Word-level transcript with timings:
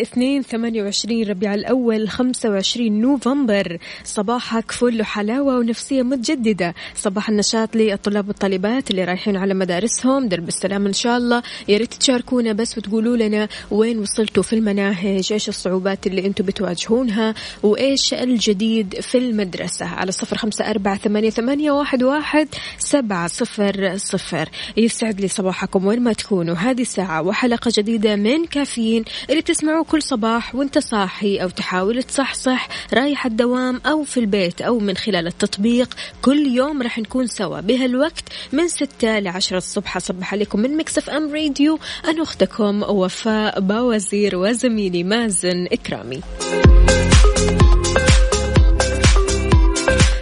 الاثنين 0.00 0.42
28 0.42 1.22
ربيع 1.22 1.54
الأول 1.54 2.08
25 2.08 3.00
نوفمبر. 3.00 3.78
صباحك 4.04 4.72
فل 4.72 5.02
حلاوة 5.02 5.58
ونفسية 5.58 6.02
متجددة. 6.02 6.74
صباح 6.94 7.28
النشاط 7.28 7.76
للطلاب 7.76 8.28
والطالبات 8.28 8.90
اللي 8.90 9.04
رايحين 9.04 9.36
على 9.36 9.54
مدارسهم. 9.54 10.28
درب 10.28 10.48
السلام 10.48 10.86
إن 10.86 10.92
شاء 10.92 11.16
الله. 11.16 11.42
يا 11.68 11.78
ريت 11.78 11.94
تشاركونا 11.94 12.52
بس 12.52 12.78
وتقولوا 12.78 13.16
لنا 13.16 13.48
وين 13.70 13.98
وصلتوا 13.98 14.42
في 14.42 14.52
المناهج 14.52 15.32
إيش 15.32 15.48
الصعوبات 15.48 16.06
اللي 16.06 16.26
أنتم 16.26 16.44
بتواجهونها 16.44 17.34
وإيش 17.62 18.14
الجديد 18.14 19.00
في 19.00 19.18
المدرسة. 19.18 19.86
على 19.86 20.12
صفر 20.12 20.36
خمسة 20.36 20.70
أربعة 20.70 20.96
ثمانية, 20.98 21.30
ثمانية 21.30 21.70
واحد, 21.70 22.02
واحد 22.02 22.48
سبعة 22.78 23.28
صفر 23.28 23.96
صفر. 23.96 24.48
يسعد 24.76 25.20
لي 25.20 25.28
صباحكم 25.28 25.86
وين 25.86 26.00
ما 26.00 26.12
تكونوا. 26.12 26.54
هذه 26.54 26.82
الساعة 26.82 27.22
وحلقة 27.22 27.72
جديدة 27.76 28.16
من 28.16 28.44
كافيين. 28.44 29.04
اللي 29.30 29.40
بتسمعوه 29.40 29.84
كل 29.90 30.02
صباح 30.02 30.54
وانت 30.54 30.78
صاحي 30.78 31.36
أو 31.36 31.48
تحاول 31.48 32.02
تصحصح 32.02 32.68
رايح 32.94 33.26
الدوام 33.26 33.80
أو 33.86 34.04
في 34.04 34.20
البيت 34.20 34.60
أو 34.62 34.78
من 34.78 34.96
خلال 34.96 35.26
التطبيق 35.26 35.94
كل 36.22 36.46
يوم 36.46 36.82
راح 36.82 36.98
نكون 36.98 37.26
سوا. 37.26 37.60
بهالوقت 37.60 38.24
من 38.52 38.68
ستة 38.68 39.18
لعشرة 39.18 39.56
الصبح 39.58 39.96
أصبح 39.96 40.32
عليكم 40.32 40.60
من 40.60 40.76
Mix 40.76 41.10
FM 41.10 41.34
Radio 41.34 41.78
أنا 42.08 42.22
أختكم 42.22 42.82
وفاء 42.82 43.60
باوزير 43.60 44.36
وزميلي 44.36 45.04
مازن 45.04 45.66
إكرامي. 45.72 46.20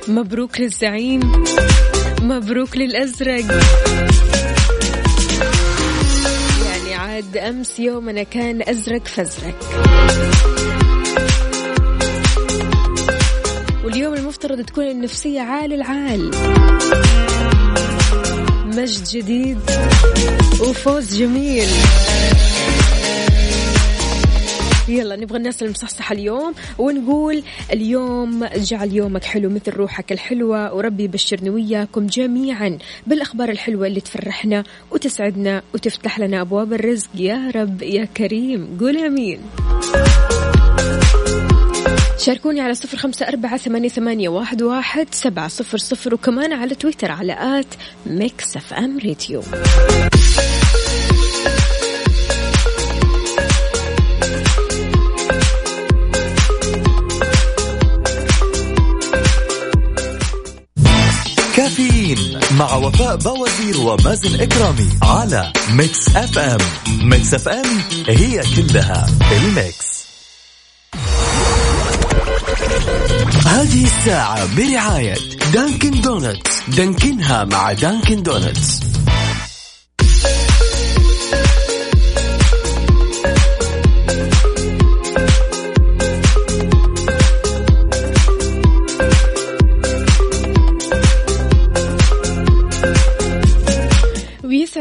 مبروك 0.09 0.61
للزعيم 0.61 1.21
مبروك 2.23 2.77
للأزرق. 2.77 3.45
عاد 7.19 7.37
أمس 7.37 7.81
يومنا 7.81 8.23
كان 8.23 8.63
أزرق 8.69 9.07
فزرق. 9.07 9.55
واليوم 13.85 14.15
المفترض 14.15 14.61
تكون 14.61 14.85
النفسية 14.85 15.41
عال 15.41 15.73
العال. 15.73 16.31
مجد 18.67 19.05
جديد 19.05 19.59
وفوز 20.61 21.17
جميل. 21.17 21.69
يلا 24.89 25.17
نبغى 25.17 25.39
الناس 25.39 25.63
المصحصحة 25.63 26.13
اليوم 26.13 26.55
ونقول 26.79 27.43
اليوم 27.73 28.47
جعل 28.57 28.93
يومك 28.93 29.25
حلو 29.25 29.51
مثل 29.51 29.73
روحك 29.73 30.13
الحلوة 30.13 30.75
وربي 30.75 31.05
يبشرني 31.05 31.51
وياكم 31.51 32.07
جميعا 32.07 32.79
بالأخبار 33.07 33.49
الحلوة 33.49 33.87
اللي 33.87 34.01
تفرحنا 34.01 34.65
وتسعدنا 34.91 35.63
وتفتح 35.75 36.19
لنا 36.19 36.41
أبواب 36.41 36.73
الرزق. 36.73 37.09
يا 37.15 37.51
رب 37.55 37.83
يا 37.83 38.05
كريم 38.05 38.79
قول 38.81 38.97
أمين. 38.97 39.41
شاركوني 42.19 42.61
على 42.61 42.75
صفر 42.75 42.97
خمسة 42.97 43.29
أربعة 43.29 43.57
ثمانية, 43.57 43.89
ثمانية 43.89 44.29
واحد, 44.29 44.63
واحد 44.63 45.07
سبعة 45.11 45.49
صفر 45.49 45.79
صفر 45.79 46.15
وكمان 46.15 46.53
على 46.53 46.75
تويتر 46.75 47.13
على 47.13 47.61
at 47.61 47.75
Mix 48.07 48.57
FM 48.57 48.99
Radio 48.99 49.43
مع 62.59 62.75
وفاء 62.75 63.17
باوزير 63.17 63.81
ومازن 63.81 64.41
إكرامي 64.41 64.89
على 65.03 65.53
Mix 65.71 66.09
FM 66.17 66.59
Mix 66.89 67.35
FM 67.35 67.83
هي 68.09 68.43
كلها 68.57 69.07
ال 69.33 69.44
mix. 69.44 69.89
هذه 73.47 73.85
الساعة 73.85 74.57
برعاية 74.57 75.15
Dunkin' 75.53 76.01
Donuts 76.01 76.63
دانكنها 76.69 77.45
مع 77.45 77.73
Dunkin' 77.73 78.23
Donuts 78.23 78.81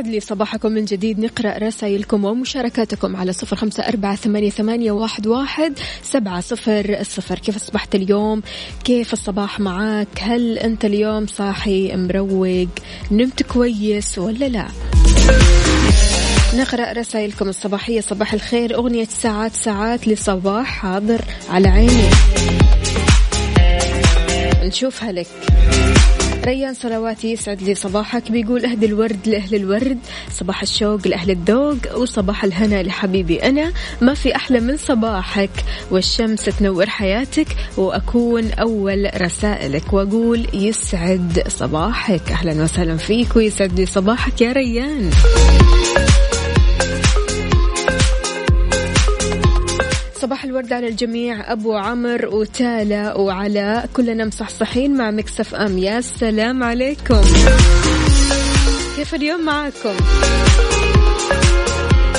ويسعد 0.07 0.16
لي 0.16 0.19
صباحكم 0.19 0.72
من 0.72 0.85
جديد. 0.85 1.19
نقرأ 1.19 1.57
رسائلكم 1.57 2.25
ومشاركاتكم 2.25 3.16
على 3.16 3.34
صفر 3.34 3.56
خمسة 3.56 3.84
أربعة 3.84 4.16
ثمانية, 4.16 4.50
ثمانية 4.50 4.91
واحد, 4.91 5.28
واحد 5.28 5.73
سبعة 6.03 6.41
صفر 6.41 6.97
الصفر 7.00 7.40
كيف 7.40 7.56
أصبحت 7.56 7.95
اليوم؟ 7.95 8.41
كيف 8.84 9.13
الصباح 9.13 9.59
معاك؟ 9.59 10.07
هل 10.19 10.57
أنت 10.57 10.85
اليوم 10.85 11.28
صاحي 11.28 11.96
مروق؟ 11.96 12.67
نمت 13.12 13.44
كويس 13.44 14.17
ولا 14.17 14.46
لا؟ 14.46 14.67
نقرأ 16.56 16.94
رسائلكم 16.94 17.50
الصباحية. 17.50 18.01
صباح 18.01 18.34
الخير. 18.34 18.75
أغنية 18.75 19.06
ساعات 19.06 19.53
ساعات 19.53 20.07
لصباح 20.07 20.67
حاضر 20.67 21.22
على 21.50 21.67
عيني. 21.67 22.09
نشوفها 24.63 25.12
لك. 25.12 25.28
ريان 26.47 26.74
صلواتي 26.74 27.31
يسعد 27.31 27.62
لي 27.62 27.75
صباحك. 27.75 28.31
بيقول 28.31 28.66
اهدي 28.66 28.85
الورد 28.85 29.28
لأهل 29.28 29.56
الورد 29.56 30.00
صباح 30.31 30.62
الشوق 30.62 31.08
لأهل 31.08 31.31
الذوق 31.31 31.97
وصباح 31.97 32.44
الهنا 32.44 32.84
لحبيبي 32.84 33.44
أنا. 33.44 33.74
ما 34.02 34.13
في 34.13 34.35
أحلى 34.35 34.59
من 34.59 34.78
صباحك 34.78 35.50
والشمس 35.91 36.46
تنور 36.46 36.85
حياتك 36.85 37.47
وأكون 37.78 38.52
أول 38.52 39.09
رسائلك. 39.22 39.94
وأقول 39.94 40.47
يسعد 40.53 41.44
صباحك. 41.47 42.32
أهلا 42.32 42.64
وسهلا 42.64 42.97
فيك 42.97 43.35
ويسعد 43.35 43.79
لي 43.79 43.85
صباحك 43.85 44.41
يا 44.41 44.52
ريان. 44.52 45.11
صباح 50.28 50.44
الورد 50.44 50.74
على 50.74 50.88
الجميع. 50.88 51.52
أبو 51.52 51.74
عمر 51.74 52.26
وتالا 52.26 53.18
وعلاء 53.18 53.90
كلنا 53.94 54.26
مصحصحين 54.26 54.97
مع 54.97 55.12
مكسف 55.12 55.56
أم. 55.56 55.78
يا 55.78 56.02
سلام 56.02 56.64
عليكم. 56.64 57.22
كيف 58.96 59.16
اليوم 59.16 59.46
معاكم؟ 59.46 59.96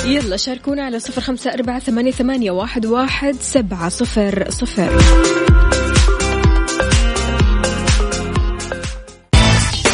يلا 0.05 0.37
شاركونا 0.37 0.83
على 0.83 0.99
صفر 0.99 1.21
خمسة 1.21 1.53
أربعة 1.53 1.79
ثمانية, 1.79 2.11
ثمانية 2.11 2.51
واحد, 2.51 2.85
واحد 2.85 3.35
سبعة 3.41 3.89
صفر 3.89 4.45
صفر. 4.49 5.01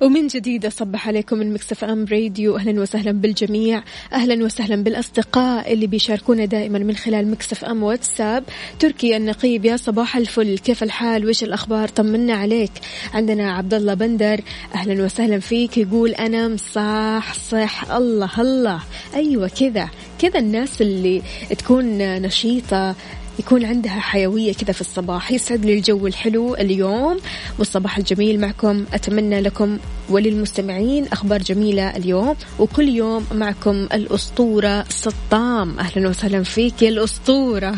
ومن 0.00 0.26
جديد 0.26 0.66
أصبح 0.66 1.08
عليكم 1.08 1.38
من 1.38 1.52
Mix 1.52 1.84
FM 1.84 2.06
Radio. 2.12 2.56
أهلا 2.56 2.80
وسهلا 2.80 3.12
بالجميع. 3.12 3.82
أهلا 4.12 4.44
وسهلا 4.44 4.82
بالأصدقاء 4.82 5.72
اللي 5.72 5.86
بيشاركونا 5.86 6.44
دائما 6.44 6.78
من 6.78 6.96
خلال 6.96 7.30
Mix 7.30 7.64
FM 7.64 7.82
واتساب. 7.82 8.44
تركي 8.78 9.16
النقيب 9.16 9.64
يا 9.64 9.76
صباح 9.76 10.16
الفل. 10.16 10.58
كيف 10.58 10.82
الحال؟ 10.82 11.28
وش 11.28 11.42
الأخبار؟ 11.42 11.88
طمنا 11.88 12.34
عليك. 12.34 12.72
عندنا 13.14 13.52
عبد 13.52 13.74
الله 13.74 13.94
بندر. 13.94 14.40
أهلا 14.74 15.04
وسهلا 15.04 15.38
فيك. 15.38 15.78
يقول 15.78 16.10
أنا 16.10 16.48
مصاح 16.48 17.34
صح. 17.34 17.90
الله 17.92 18.40
الله. 18.40 18.80
أيوة 19.14 19.48
كذا. 19.48 19.88
كذا 20.18 20.38
الناس 20.38 20.82
اللي 20.82 21.22
تكون 21.58 21.98
نشيطة 22.22 22.94
يكون 23.38 23.64
عندها 23.64 24.00
حيوية 24.00 24.52
كذا 24.52 24.72
في 24.72 24.80
الصباح. 24.80 25.32
يسعد 25.32 25.64
لي 25.64 25.74
الجو 25.74 26.06
الحلو 26.06 26.54
اليوم 26.54 27.18
والصباح 27.58 27.98
الجميل 27.98 28.40
معكم. 28.40 28.84
أتمنى 28.92 29.40
لكم 29.40 29.78
وللمستمعين 30.08 31.06
أخبار 31.12 31.42
جميلة 31.42 31.96
اليوم 31.96 32.36
وكل 32.58 32.88
يوم 32.88 33.26
معكم 33.34 33.88
الأسطورة 33.92 34.84
سطام. 34.88 35.78
أهلا 35.78 36.08
وسهلا 36.08 36.42
فيك 36.42 36.82
يا 36.82 36.88
الأسطورة. 36.88 37.74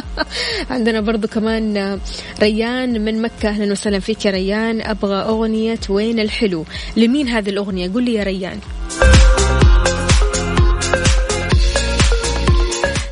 عندنا 0.70 1.00
برضو 1.00 1.28
كمان 1.28 1.98
ريان 2.40 3.04
من 3.04 3.22
مكة. 3.22 3.48
أهلا 3.48 3.72
وسهلا 3.72 3.98
فيك 3.98 4.24
يا 4.24 4.30
ريان. 4.30 4.80
أبغى 4.80 5.16
أغنية 5.16 5.80
وين 5.88 6.20
الحلو؟ 6.20 6.64
لمين 6.96 7.28
هذه 7.28 7.50
الأغنية؟ 7.50 7.92
قول 7.92 8.02
لي 8.02 8.14
يا 8.14 8.22
ريان. 8.22 8.58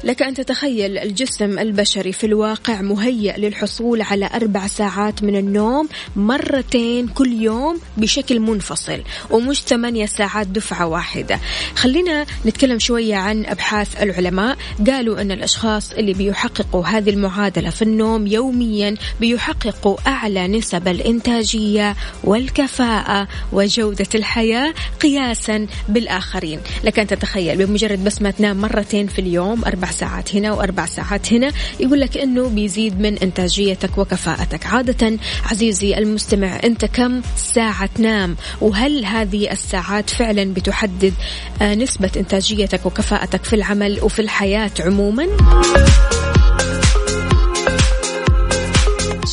لك 0.04 0.22
أن 0.22 0.34
تتخيل 0.34 0.98
الجسم 0.98 1.58
البشري 1.58 2.12
في 2.12 2.26
الواقع 2.26 2.80
مهيأ 2.80 3.36
للحصول 3.38 4.02
على 4.02 4.30
أربع 4.34 4.66
ساعات 4.66 5.22
من 5.22 5.36
النوم 5.36 5.88
مرتين 6.16 7.08
كل 7.08 7.32
يوم 7.42 7.80
بشكل 7.96 8.40
منفصل 8.40 9.02
ومش 9.30 9.62
ثمانية 9.62 10.06
ساعات 10.06 10.46
دفعة 10.46 10.86
واحدة. 10.86 11.40
خلينا 11.76 12.26
نتكلم 12.46 12.78
شوية 12.78 13.16
عن 13.16 13.46
أبحاث 13.46 14.02
العلماء. 14.02 14.56
قالوا 14.86 15.20
أن 15.20 15.32
الأشخاص 15.32 15.92
اللي 15.92 16.12
بيحققوا 16.12 16.86
هذه 16.86 17.10
المعادلة 17.10 17.70
في 17.70 17.82
النوم 17.82 18.26
يوميا 18.26 18.94
بيحققوا 19.20 19.96
أعلى 20.06 20.48
نسب 20.48 20.88
الإنتاجية 20.88 21.96
والكفاءة 22.24 23.28
وجودة 23.52 24.08
الحياة 24.14 24.74
قياسا 25.00 25.66
بالآخرين. 25.88 26.60
لك 26.84 26.98
أن 26.98 27.06
تتخيل 27.06 27.66
بمجرد 27.66 28.04
بس 28.04 28.22
ما 28.22 28.30
تنام 28.30 28.56
مرتين 28.60 29.06
في 29.06 29.18
اليوم 29.18 29.64
أربع 29.64 29.91
ساعات 29.92 30.34
هنا 30.34 30.52
وأربع 30.52 30.86
ساعات 30.86 31.32
هنا. 31.32 31.52
يقول 31.80 32.00
لك 32.00 32.18
أنه 32.18 32.48
بيزيد 32.48 33.00
من 33.00 33.18
إنتاجيتك 33.18 33.98
وكفاءتك. 33.98 34.66
عادة 34.66 35.18
عزيزي 35.50 35.98
المستمع 35.98 36.60
أنت 36.64 36.84
كم 36.84 37.22
ساعة 37.36 37.86
تنام؟ 37.86 38.36
وهل 38.60 39.04
هذه 39.04 39.52
الساعات 39.52 40.10
فعلا 40.10 40.54
بتحدد 40.54 41.14
آه، 41.62 41.74
نسبة 41.74 42.10
إنتاجيتك 42.16 42.86
وكفاءتك 42.86 43.44
في 43.44 43.56
العمل 43.56 43.98
وفي 44.02 44.22
الحياة 44.22 44.70
عموما؟ 44.80 45.26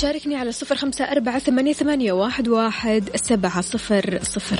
شاركني 0.01 0.35
على 0.35 0.51
صفر 0.51 0.75
خمسة 0.75 1.05
أربعة 1.05 1.39
ثمانية, 1.39 1.73
ثمانية 1.73 2.12
واحد, 2.12 2.47
واحد 2.47 3.09
سبعة 3.15 3.62
صفر 3.62 4.19
صفر. 4.23 4.59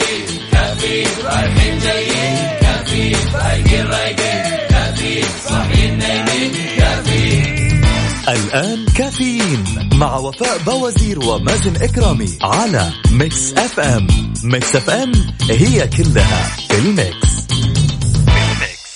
الآن 8.29 8.85
كافيين 8.85 9.63
مع 9.93 10.15
وفاء 10.17 10.57
باوزير 10.57 11.19
ومازن 11.19 11.75
إكرامي 11.75 12.37
على 12.41 12.91
Mix 13.11 13.53
FM 13.53 14.07
Mix 14.43 14.75
FM 14.75 15.11
هي 15.49 15.87
كلها 15.87 16.43
في 16.43 16.79
ال 16.79 16.92
mix 16.92 17.31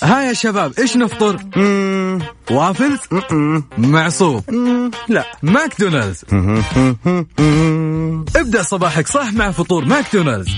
ها 0.02 0.22
يا 0.22 0.32
شباب 0.32 0.72
إيش 0.78 0.96
نفطر؟ 0.96 1.40
وافلز؟ 2.50 2.98
معصوب؟ 3.78 4.44
لا 5.08 5.24
ماكدونالدز 5.42 6.24
ابدأ 8.36 8.62
صباحك 8.62 9.06
صح 9.08 9.32
مع 9.32 9.50
فطور 9.50 9.84
ماكدونالدز 9.84 10.48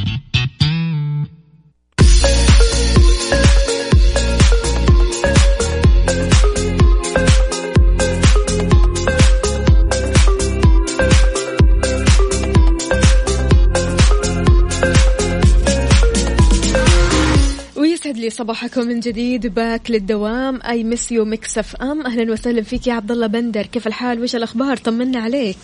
لي 18.19 18.31
صباحكم 18.31 18.87
من 18.87 19.01
جديد. 19.01 19.47
back 19.47 19.91
للدوام. 19.91 20.61
I 20.63 20.85
miss 20.85 21.13
you 21.13 21.25
Mix 21.25 21.59
FM 21.59 22.07
أهلا 22.07 22.33
وسهلا 22.33 22.63
فيك 22.63 22.87
يا 22.87 22.93
عبد 22.93 23.11
الله 23.11 23.27
بندر. 23.27 23.67
كيف 23.67 23.87
الحال؟ 23.87 24.23
وش 24.23 24.37
الأخبار؟ 24.37 24.77
طمنا 24.77 25.19
عليك. 25.19 25.59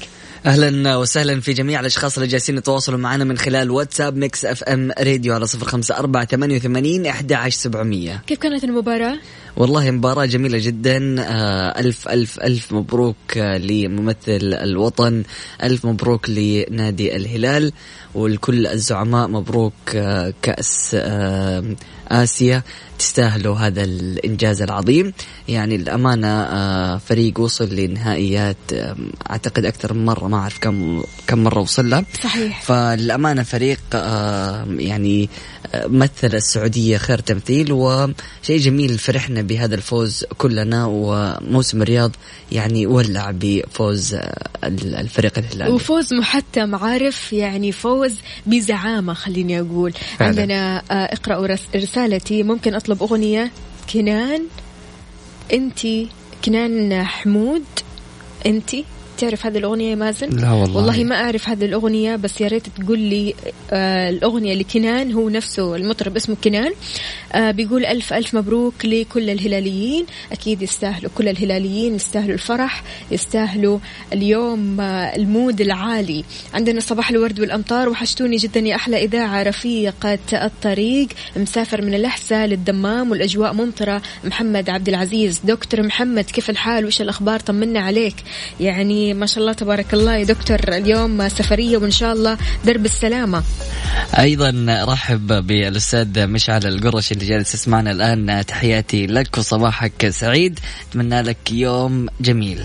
أهلا 0.46 0.96
وسهلا 0.96 1.40
في 1.40 1.52
جميع 1.52 1.80
الأشخاص 1.80 2.16
اللي 2.16 2.28
جالسين 2.28 2.56
يتواصلوا 2.56 2.98
معنا 2.98 3.24
من 3.24 3.38
خلال 3.38 3.70
واتساب 3.70 4.16
Mix 4.16 4.44
FM 4.44 4.90
Radio 4.98 5.34
على 5.34 5.46
صفر 5.46 5.66
خمسة 5.66 5.98
أربعة 5.98 6.24
ثمانية 6.24 6.56
وثمانين 6.56 7.06
إحدى 7.06 7.34
عشر 7.34 7.58
سبعمئه 7.58 8.22
كيف 8.26 8.38
كانت 8.38 8.64
المباراة؟ 8.64 9.18
والله 9.56 9.90
مباراة 9.90 10.24
جميلة 10.24 10.58
جدا. 10.58 11.16
آه، 11.20 11.80
ألف 11.80 12.08
ألف 12.08 12.40
ألف 12.40 12.72
مبروك 12.72 13.16
آه، 13.36 13.58
لممثل 13.58 14.54
الوطن. 14.54 15.22
ألف 15.62 15.86
مبروك 15.86 16.30
لنادي 16.30 17.16
الهلال. 17.16 17.72
ولكل 18.14 18.66
الزعماء 18.66 19.28
مبروك 19.28 19.74
آه، 19.94 20.34
كأس 20.42 20.96
آسيا 22.08 22.62
تستاهلوا 22.98 23.56
هذا 23.56 23.84
الإنجاز 23.84 24.62
العظيم. 24.62 25.12
يعني 25.48 25.76
الأمانة 25.76 26.28
آه، 26.28 26.98
فريق 26.98 27.40
وصل 27.40 27.74
لنهائيات 27.74 28.56
أعتقد 29.30 29.64
أكثر 29.64 29.94
من 29.94 30.04
مرة 30.04 30.28
ما 30.28 30.36
أعرف 30.36 30.58
كم 30.58 31.02
كم 31.26 31.38
مرة 31.44 31.60
وصل 31.60 31.90
لها 31.90 32.04
صحيح. 32.22 32.62
فالأمانة 32.62 33.42
فريق 33.42 33.80
يعني 34.78 35.28
مثل 35.86 36.34
السعودية 36.34 36.96
خير 36.96 37.18
تمثيل 37.18 37.72
وشيء 37.72 38.58
جميل 38.58 38.98
فرحنا 38.98 39.42
بهذا 39.42 39.74
الفوز 39.74 40.24
كلنا 40.38 40.86
وموسم 40.86 41.82
الرياض 41.82 42.10
يعني 42.52 42.86
ولع 42.86 43.30
بفوز 43.34 44.14
آه، 44.14 44.48
الفريق 44.64 45.38
الهلالي. 45.38 45.70
وفوز 45.72 46.14
محتم 46.14 46.74
عارف؟ 46.74 47.32
يعني 47.32 47.72
فوز 47.72 48.14
بزعامة 48.46 49.14
خليني 49.14 49.60
أقول. 49.60 49.92
فعلا. 49.92 50.28
عندنا 50.28 50.82
اقرأوا 50.90 51.56
رسالتي. 51.76 52.42
ممكن 52.42 52.74
أطلب 52.74 53.02
أغنية؟ 53.02 53.50
كنان 53.92 54.42
أنتي 55.52 56.08
كنان 56.44 57.04
حمود 57.04 57.64
أنتي؟ 58.46 58.84
تعرف 59.18 59.46
هذه 59.46 59.58
الأغنية 59.58 59.90
يا 59.90 59.94
مازن؟ 59.94 60.28
لا 60.28 60.52
والله. 60.52 60.76
والله 60.76 61.04
ما 61.04 61.14
أعرف 61.16 61.48
هذه 61.48 61.64
الأغنية 61.64 62.16
بس 62.16 62.40
يا 62.40 62.48
ريت 62.48 62.66
تقول 62.68 62.98
لي 62.98 63.34
آه 63.72 64.10
الأغنية 64.10 64.54
لكنان 64.54 65.12
هو 65.12 65.28
نفسه 65.28 65.76
المطرب 65.76 66.16
اسمه 66.16 66.36
كنان. 66.44 66.72
آه 67.32 67.50
بيقول 67.50 67.86
ألف 67.86 68.12
ألف 68.12 68.34
مبروك 68.34 68.74
لكل 68.84 69.30
الهلاليين. 69.30 70.06
أكيد 70.32 70.62
يستاهلوا 70.62 71.10
كل 71.14 71.28
الهلاليين 71.28 71.94
يستاهلوا 71.94 72.34
الفرح 72.34 72.82
يستاهلوا 73.10 73.78
اليوم 74.12 74.80
آه 74.80 75.16
المود 75.16 75.60
العالي. 75.60 76.24
عندنا 76.54 76.80
صباح 76.80 77.10
الورد 77.10 77.40
والأمطار. 77.40 77.88
وحشتوني 77.88 78.36
جدا 78.36 78.60
يا 78.60 78.76
أحلى 78.76 79.04
إذاعة 79.04 79.42
رفيقة 79.42 80.18
الطريق. 80.32 81.08
مسافر 81.36 81.82
من 81.82 81.94
الأحساء 81.94 82.46
للدمام 82.46 83.10
والأجواء 83.10 83.52
ممطرة. 83.52 84.02
محمد 84.24 84.70
عبد 84.70 84.88
العزيز. 84.88 85.40
دكتور 85.44 85.82
محمد 85.82 86.24
كيف 86.24 86.50
الحال؟ 86.50 86.86
وش 86.86 87.00
الأخبار؟ 87.00 87.40
طمنا 87.40 87.80
عليك. 87.80 88.14
يعني 88.60 89.03
يعني 89.04 89.18
ما 89.20 89.26
شاء 89.26 89.38
الله 89.38 89.52
تبارك 89.52 89.94
الله 89.94 90.16
يا 90.16 90.24
دكتور. 90.24 90.58
اليوم 90.68 91.28
سفرية 91.28 91.76
وإن 91.76 91.90
شاء 91.90 92.12
الله 92.12 92.38
درب 92.64 92.84
السلامة. 92.84 93.42
أيضا 94.18 94.66
رحب 94.88 95.46
بالأستاذ 95.46 96.26
مشعل 96.26 96.66
القرش 96.66 97.12
اللي 97.12 97.26
جالس 97.26 97.54
يسمعنا 97.54 97.90
الآن. 97.90 98.46
تحياتي 98.46 99.06
لك 99.06 99.38
وصباحك 99.38 100.08
سعيد. 100.08 100.60
أتمنى 100.90 101.22
لك 101.22 101.52
يوم 101.52 102.06
جميل. 102.20 102.60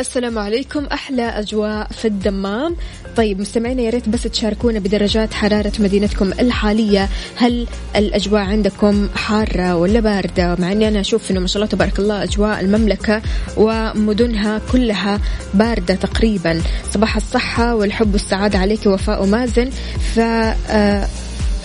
السلام 0.00 0.38
عليكم. 0.38 0.84
أحلى 0.84 1.22
أجواء 1.22 1.88
في 1.92 2.04
الدمام. 2.08 2.76
طيب 3.16 3.40
مستمعينا 3.40 3.82
يا 3.82 3.90
ريت 3.90 4.08
بس 4.08 4.22
تشاركونا 4.22 4.78
بدرجات 4.78 5.34
حرارة 5.34 5.72
مدينتكم 5.78 6.32
الحالية. 6.32 7.08
هل 7.36 7.66
الأجواء 7.96 8.42
عندكم 8.42 9.08
حارة 9.14 9.76
ولا 9.76 10.00
باردة؟ 10.00 10.56
مع 10.58 10.72
أني 10.72 10.88
أنا 10.88 11.00
أشوف 11.00 11.30
أنه 11.30 11.40
ما 11.40 11.46
شاء 11.46 11.56
الله 11.56 11.66
تبارك 11.66 11.98
الله 11.98 12.22
أجواء 12.22 12.60
المملكة 12.60 13.22
ومدنها 13.56 14.60
كلها 14.72 15.20
باردة 15.54 15.94
تقريبا. 15.94 16.62
صباح 16.94 17.16
الصحة 17.16 17.74
والحب 17.74 18.12
والسعادة 18.12 18.58
عليك 18.58 18.86
وفاء 18.86 19.26
مازن 19.26 19.70
ف 20.14 20.20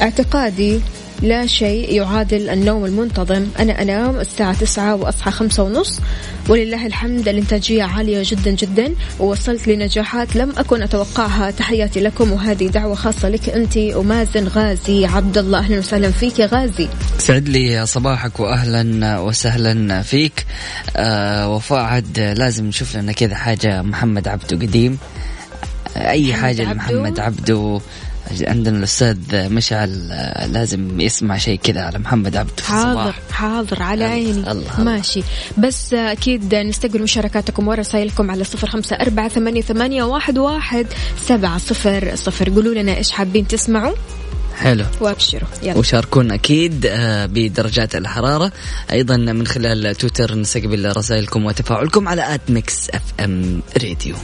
اعتقادي 0.01 0.79
لا 1.21 1.47
شيء 1.47 1.93
يعادل 1.93 2.49
النوم 2.49 2.85
المنتظم. 2.85 3.47
أنا 3.59 3.81
أنام 3.81 4.19
الساعة 4.19 4.59
تسعة 4.59 4.95
وأصحى 4.95 5.31
خمسة 5.31 5.63
ونص. 5.63 5.99
ولله 6.49 6.85
الحمد 6.85 7.27
الإنتاجية 7.27 7.83
عالية 7.83 8.21
جدا 8.25 8.51
جدا 8.51 8.93
ووصلت 9.19 9.67
لنجاحات 9.67 10.35
لم 10.35 10.53
أكن 10.57 10.81
أتوقعها. 10.81 11.51
تحياتي 11.51 11.99
لكم 11.99 12.31
وهذه 12.31 12.67
دعوة 12.67 12.95
خاصة 12.95 13.29
لك 13.29 13.49
أنت 13.49 13.77
ومازن 13.77 14.47
غازي 14.47 15.05
عبد 15.05 15.37
الله. 15.37 15.59
أهلا 15.59 15.79
وسهلا 15.79 16.11
فيك 16.11 16.39
يا 16.39 16.45
غازي. 16.45 16.87
سعد 17.17 17.49
لي 17.49 17.85
صباحك 17.85 18.39
واهلا 18.39 19.19
وسهلا 19.19 20.01
فيك. 20.01 20.45
آه 20.95 21.49
وفاء 21.49 21.79
عاد 21.79 22.19
لازم 22.19 22.65
نشوف 22.65 22.97
لنا 22.97 23.11
كذا 23.11 23.35
حاجة. 23.35 23.81
محمد 23.81 24.27
عبده 24.27 24.57
قديم. 24.57 24.97
أي 25.95 26.29
محمد 26.29 26.41
حاجة 26.41 26.61
عبده؟ 26.61 26.73
لمحمد 26.73 27.19
عبده؟ 27.19 27.81
عندنا 28.47 28.77
الأستاذ 28.77 29.17
مشعل 29.33 30.07
لازم 30.53 31.01
يسمع 31.01 31.37
شيء 31.37 31.59
كذا 31.63 31.81
على 31.81 31.99
محمد 31.99 32.35
عبده 32.35 32.53
في 32.55 32.63
حاضر 32.63 32.89
الصباح 32.89 33.19
حاضر 33.31 33.83
على 33.83 34.03
عيني. 34.03 34.51
الله-. 34.51 34.79
ماشي. 34.79 35.23
بس 35.57 35.93
أكيد 35.93 36.55
نستقبل 36.55 37.01
مشاركاتكم 37.01 37.67
ورسائلكم 37.67 38.31
على 38.31 38.43
صفر 38.43 38.67
خمسة 38.67 38.95
أربعة 38.95 39.27
ثمانية, 39.29 39.61
ثمانية 39.61 40.03
واحد, 40.03 40.37
واحد 40.37 40.87
سبعة 41.27 41.57
صفر 41.57 42.11
صفر. 42.15 42.49
قولوا 42.49 42.73
لنا 42.73 42.97
إيش 42.97 43.11
حابين 43.11 43.47
تسمعوا؟ 43.47 43.95
حلو. 44.55 44.85
وابشروا. 45.01 45.49
يلا. 45.63 45.77
وشاركونا 45.77 46.33
أكيد 46.33 46.85
آه، 46.85 47.25
بدرجات 47.25 47.95
الحرارة. 47.95 48.51
أيضا 48.91 49.17
من 49.17 49.47
خلال 49.47 49.95
تويتر 49.95 50.35
نستقبل 50.35 50.97
رسائلكم 50.97 51.45
وتفاعلكم 51.45 52.07
على 52.07 52.35
at 52.35 52.41
Mix 52.49 52.89
FM 52.89 53.61
Radio. 53.83 54.15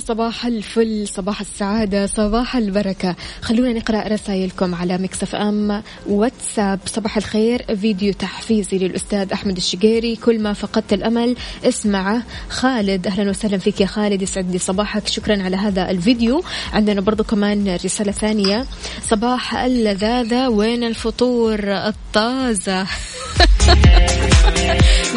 صباح 0.00 0.46
الفل 0.46 1.08
صباح 1.08 1.40
السعادة 1.40 2.06
صباح 2.06 2.56
البركة. 2.56 3.16
خلونا 3.42 3.72
نقرأ 3.72 4.08
رسائلكم 4.08 4.74
على 4.74 4.98
مكسف 4.98 5.34
أم 5.34 5.82
واتساب. 6.06 6.80
صباح 6.86 7.16
الخير 7.16 7.76
فيديو 7.76 8.12
تحفيزي 8.12 8.78
للأستاذ 8.78 9.32
أحمد 9.32 9.56
الشقيري. 9.56 10.16
كل 10.16 10.42
ما 10.42 10.52
فقدت 10.52 10.92
الأمل 10.92 11.36
اسمعه 11.64 12.22
خالد 12.48 13.06
أهلا 13.06 13.30
وسهلا 13.30 13.58
فيك 13.58 13.80
يا 13.80 13.86
خالد 13.86 14.22
يسعد 14.22 14.50
لي 14.50 14.58
صباحك. 14.58 15.06
شكرا 15.06 15.42
على 15.42 15.56
هذا 15.56 15.90
الفيديو. 15.90 16.42
عندنا 16.72 17.00
برضو 17.00 17.24
كمان 17.24 17.76
رسالة 17.84 18.12
ثانية. 18.12 18.66
صباح 19.02 19.54
اللذاذة 19.54 20.48
وين 20.48 20.84
الفطور؟ 20.84 21.60
الطازة. 21.64 22.86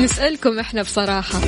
نسألكم 0.04 0.60
إحنا 0.60 0.82
بصراحة. 0.82 1.40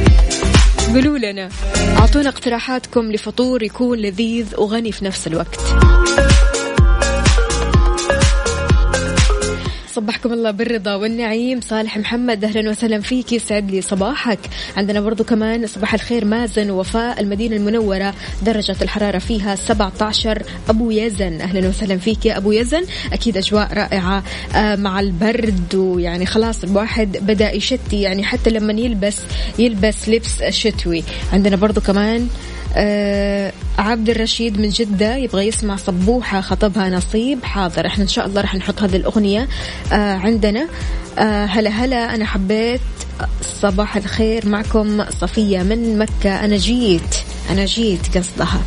قولوا 0.94 1.18
لنا. 1.18 1.50
أعطونا 1.98 2.30
اقتراحاتكم 2.30 3.12
لفطور 3.12 3.64
يكون 3.64 3.98
لذيذ 4.00 4.56
وغني 4.58 4.92
في 4.92 5.06
نفس 5.06 5.28
الوقت. 5.28 5.60
صبحكم 9.96 10.34
الله 10.34 10.52
بالرضا 10.52 10.96
والنعيم. 10.96 11.62
صالح 11.62 11.98
محمد 11.98 12.44
أهلا 12.46 12.70
وسهلا 12.70 13.00
فيك. 13.00 13.34
يسعد 13.34 13.72
لي 13.72 13.82
صباحك. 13.82 14.40
عندنا 14.78 15.02
برضو 15.02 15.24
كمان 15.24 15.68
صباح 15.68 15.94
الخير 15.94 16.26
مازن 16.26 16.72
وفاء 16.72 17.22
المدينة 17.22 17.56
المنورة 17.56 18.14
درجة 18.42 18.76
الحرارة 18.82 19.18
فيها 19.18 19.56
17 19.56 20.44
أبو 20.70 20.92
يزن 20.92 21.42
أهلا 21.42 21.68
وسهلا 21.70 21.98
فيك 21.98 22.26
يا 22.26 22.38
أبو 22.38 22.52
يزن. 22.52 22.86
أكيد 23.14 23.38
أجواء 23.38 23.74
رائعة 23.74 24.24
آه، 24.56 24.76
مع 24.76 25.00
البرد 25.00 25.76
ويعني 25.76 26.26
خلاص 26.26 26.64
الواحد 26.64 27.18
بدأ 27.18 27.52
يشتي. 27.52 28.02
يعني 28.02 28.24
حتى 28.24 28.50
لما 28.50 28.74
يلبس 28.74 29.18
يلبس 29.60 30.10
لبس 30.10 30.44
شتوي. 30.44 31.04
عندنا 31.34 31.56
برضو 31.56 31.82
كمان 31.82 32.28
آه 32.76 33.52
عبد 33.78 34.10
الرشيد 34.10 34.60
من 34.60 34.70
جدة 34.70 35.16
يبغى 35.16 35.48
يسمع 35.48 35.76
صبوحة 35.76 36.42
خطبها 36.42 36.90
نصيب 36.90 37.44
حاضر. 37.44 37.88
إحنا 37.88 38.04
إن 38.04 38.08
شاء 38.10 38.26
الله 38.26 38.42
رح 38.42 38.56
نحط 38.56 38.82
هذه 38.82 38.96
الأغنية 38.96 39.48
آه 39.92 40.14
عندنا. 40.16 40.68
آه 41.20 41.46
هلا 41.46 41.70
هلا 41.70 42.16
أنا 42.16 42.26
حبيت 42.26 42.82
صباح 43.62 43.96
الخير 43.96 44.50
معكم 44.50 45.06
صفية 45.10 45.64
من 45.64 45.98
مكة. 46.00 46.46
أنا 46.46 46.58
جيت 46.58 47.16
أنا 47.50 47.66
جيت 47.66 48.18
قصدها. 48.18 48.62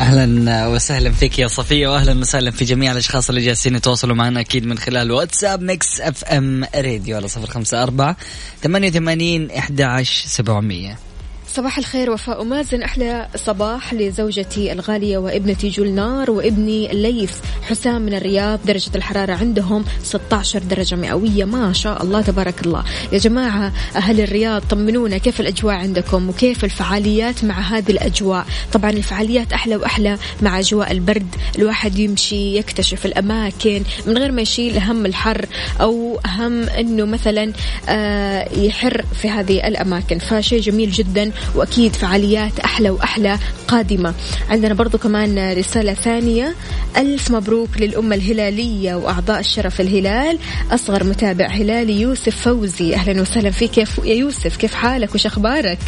أهلا 0.00 0.66
وسهلا 0.66 1.12
فيك 1.12 1.38
يا 1.38 1.48
صفية 1.48 1.88
واهلا 1.88 2.20
وسهلا 2.20 2.50
في 2.50 2.64
جميع 2.64 2.92
الأشخاص 2.92 3.28
اللي 3.28 3.40
جالسين 3.40 3.74
يتواصلوا 3.74 4.16
معنا 4.16 4.40
أكيد 4.40 4.66
من 4.66 4.78
خلال 4.78 5.12
واتساب 5.12 5.62
Mix 5.62 6.00
FM 6.00 6.64
Radio 6.74 7.16
على 7.16 7.26
054 7.36 8.14
88 8.62 9.50
11700 9.50 11.07
صباح 11.54 11.78
الخير 11.78 12.10
وفاء 12.10 12.40
ومازن 12.40 12.82
أحلى 12.82 13.28
صباح 13.36 13.94
لزوجتي 13.94 14.72
الغالية 14.72 15.18
وابنتي 15.18 15.68
جولنار 15.68 16.30
وابني 16.30 16.92
الليث. 16.92 17.32
حسام 17.62 18.02
من 18.02 18.14
الرياض 18.14 18.60
درجة 18.64 18.90
الحرارة 18.94 19.32
عندهم 19.32 19.84
16 20.02 20.62
درجة 20.62 20.94
مئوية. 20.94 21.44
ما 21.44 21.72
شاء 21.72 22.02
الله 22.02 22.20
تبارك 22.22 22.66
الله. 22.66 22.84
يا 23.12 23.18
جماعة 23.18 23.72
أهل 23.96 24.20
الرياض 24.20 24.62
طمنونا. 24.70 25.18
كيف 25.18 25.40
الأجواء 25.40 25.74
عندكم؟ 25.74 26.28
وكيف 26.28 26.64
الفعاليات 26.64 27.44
مع 27.44 27.60
هذه 27.60 27.90
الأجواء؟ 27.90 28.46
طبعا 28.72 28.90
الفعاليات 28.90 29.52
أحلى 29.52 29.76
وأحلى 29.76 30.18
مع 30.42 30.58
أجواء 30.58 30.92
البرد. 30.92 31.34
الواحد 31.58 31.98
يمشي 31.98 32.56
يكتشف 32.56 33.06
الأماكن 33.06 33.82
من 34.06 34.18
غير 34.18 34.32
ما 34.32 34.42
يشيل 34.42 34.78
هم 34.78 35.06
الحر 35.06 35.46
أو 35.80 36.20
هم 36.26 36.62
أنه 36.62 37.04
مثلا 37.04 37.52
آه، 37.88 38.58
يحر 38.58 39.04
في 39.22 39.30
هذه 39.30 39.68
الأماكن. 39.68 40.18
فشيء 40.18 40.60
جميل 40.60 40.90
جدا. 40.90 41.32
وأكيد 41.54 41.96
فعاليات 41.96 42.58
أحلى 42.60 42.90
وأحلى 42.90 43.38
قادمة. 43.68 44.14
عندنا 44.50 44.74
برضو 44.74 44.98
كمان 44.98 45.52
رسالة 45.52 45.94
ثانية. 45.94 46.54
ألف 46.96 47.30
مبروك 47.30 47.68
للأمة 47.80 48.16
الهلالية 48.16 48.94
وأعضاء 48.94 49.40
الشرف 49.40 49.80
الهلال. 49.80 50.38
أصغر 50.70 51.04
متابع 51.04 51.46
هلالي 51.46 52.00
يوسف 52.00 52.36
فوزي. 52.36 52.94
أهلا 52.94 53.22
وسهلا 53.22 53.50
فيك 53.50 53.84
فو- 53.84 54.04
يا 54.04 54.14
يوسف. 54.14 54.56
كيف 54.56 54.74
حالك 54.74 55.14
وش 55.14 55.26
أخبارك؟ 55.26 55.78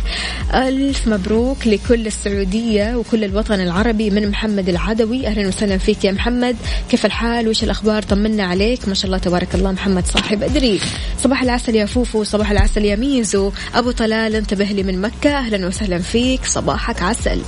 ألف 0.54 1.09
مبروك 1.09 1.66
لكل 1.66 2.07
السعودية 2.07 2.97
وكل 2.97 3.25
الوطن 3.25 3.61
العربي 3.61 4.11
من 4.11 4.28
محمد 4.28 4.69
العدوي. 4.69 5.26
أهلا 5.26 5.49
وسهلا 5.49 5.78
فيك 5.78 6.04
يا 6.04 6.12
محمد. 6.12 6.57
كيف 6.90 7.07
الحال؟ 7.07 7.49
وش 7.49 7.64
الأخبار؟ 7.64 8.02
طمنا 8.02 8.45
عليك. 8.45 8.88
ما 8.88 8.95
شاء 8.95 9.07
الله 9.07 9.19
تبارك 9.19 9.54
الله. 9.54 9.73
محمد 9.73 10.07
صاحب 10.07 10.42
أدري. 10.42 10.80
صباح 11.23 11.42
العسل 11.42 11.75
يا 11.75 11.87
فوفو 11.87 12.25
صباح 12.25 12.50
العسل 12.50 12.85
يا 12.85 12.97
ميزو. 12.97 13.52
أبو 13.75 13.90
طلال 13.90 14.35
انتبه 14.37 14.64
لي 14.64 14.83
من 14.83 15.00
مكة. 15.00 15.39
أهلا 15.40 15.66
وسهلا 15.66 15.99
فيك 15.99 16.44
صباحك 16.44 17.02
عسل. 17.02 17.42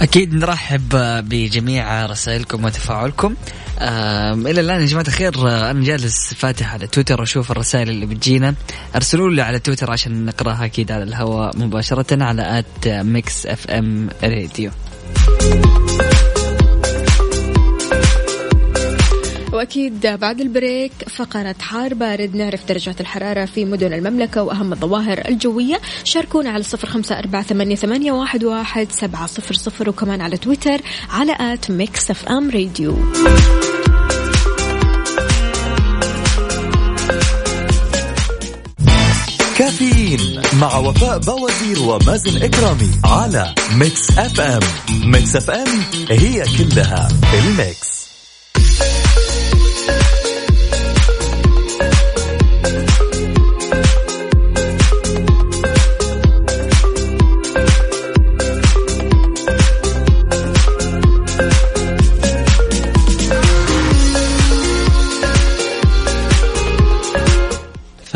أكيد 0.00 0.34
نرحب 0.34 0.88
بجميع 1.28 2.06
رسائلكم 2.06 2.64
وتفاعلكم. 2.64 3.34
إلى 3.80 4.60
الآن 4.60 4.80
يا 4.80 4.86
جماعة 4.86 5.04
الخير 5.08 5.48
أنا 5.70 5.84
جالس 5.84 6.34
فاتح 6.34 6.72
على 6.72 6.86
تويتر 6.86 7.22
أشوف 7.22 7.50
الرسائل 7.50 7.90
اللي 7.90 8.06
بتجينا. 8.06 8.54
أرسلوا 8.96 9.30
لي 9.30 9.42
على 9.42 9.58
تويتر 9.58 9.90
عشان 9.90 10.24
نقراها 10.24 10.64
أكيد 10.64 10.92
على 10.92 11.02
الهواء 11.02 11.58
مباشرة 11.58 12.24
على 12.24 12.58
at 12.58 12.88
Mix 12.88 13.46
FM 13.46 14.08
Radio. 14.22 14.70
وأكيد 19.62 20.06
بعد 20.06 20.40
ال 20.40 20.49
break 20.49 20.92
فقرة 21.16 21.54
حار 21.60 21.94
بارد 21.94 22.36
نعرف 22.36 22.68
درجات 22.68 23.00
الحرارة 23.00 23.44
في 23.44 23.64
مدن 23.64 23.92
المملكة 23.92 24.42
وأهم 24.42 24.72
الظواهر 24.72 25.28
الجوية. 25.28 25.80
شاركونا 26.04 26.50
على 26.50 26.62
صفر 26.62 26.88
خمسة 26.88 27.18
أربعة 27.18 27.42
ثمانية, 27.42 28.12
واحد, 28.12 28.92
سبعة 28.92 29.26
صفر 29.26 29.54
صفر 29.54 29.88
وكمان 29.88 30.20
على 30.20 30.36
تويتر 30.36 30.80
على 31.10 31.36
at 31.40 31.70
Mix 31.70 32.10
FM 32.10 32.50
Radio. 32.50 32.98
مع 40.60 40.76
وفاء 40.76 41.18
بوازير 41.18 41.82
ومازن 41.82 42.42
إكرامي 42.42 42.90
على 43.04 43.54
Mix 43.74 44.18
FM. 44.18 44.60
Mix 45.04 45.36
FM 45.36 45.68
هي 46.10 46.44
كلها 46.58 47.08
ال 47.34 47.45
mix. 47.45 47.91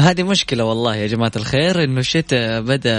فهذه 0.06 0.22
مشكلة 0.22 0.64
والله 0.64 0.96
يا 0.96 1.06
جماعة 1.06 1.32
الخير 1.36 1.84
إنه 1.84 2.00
الشتاء 2.00 2.60
بدأ 2.60 2.92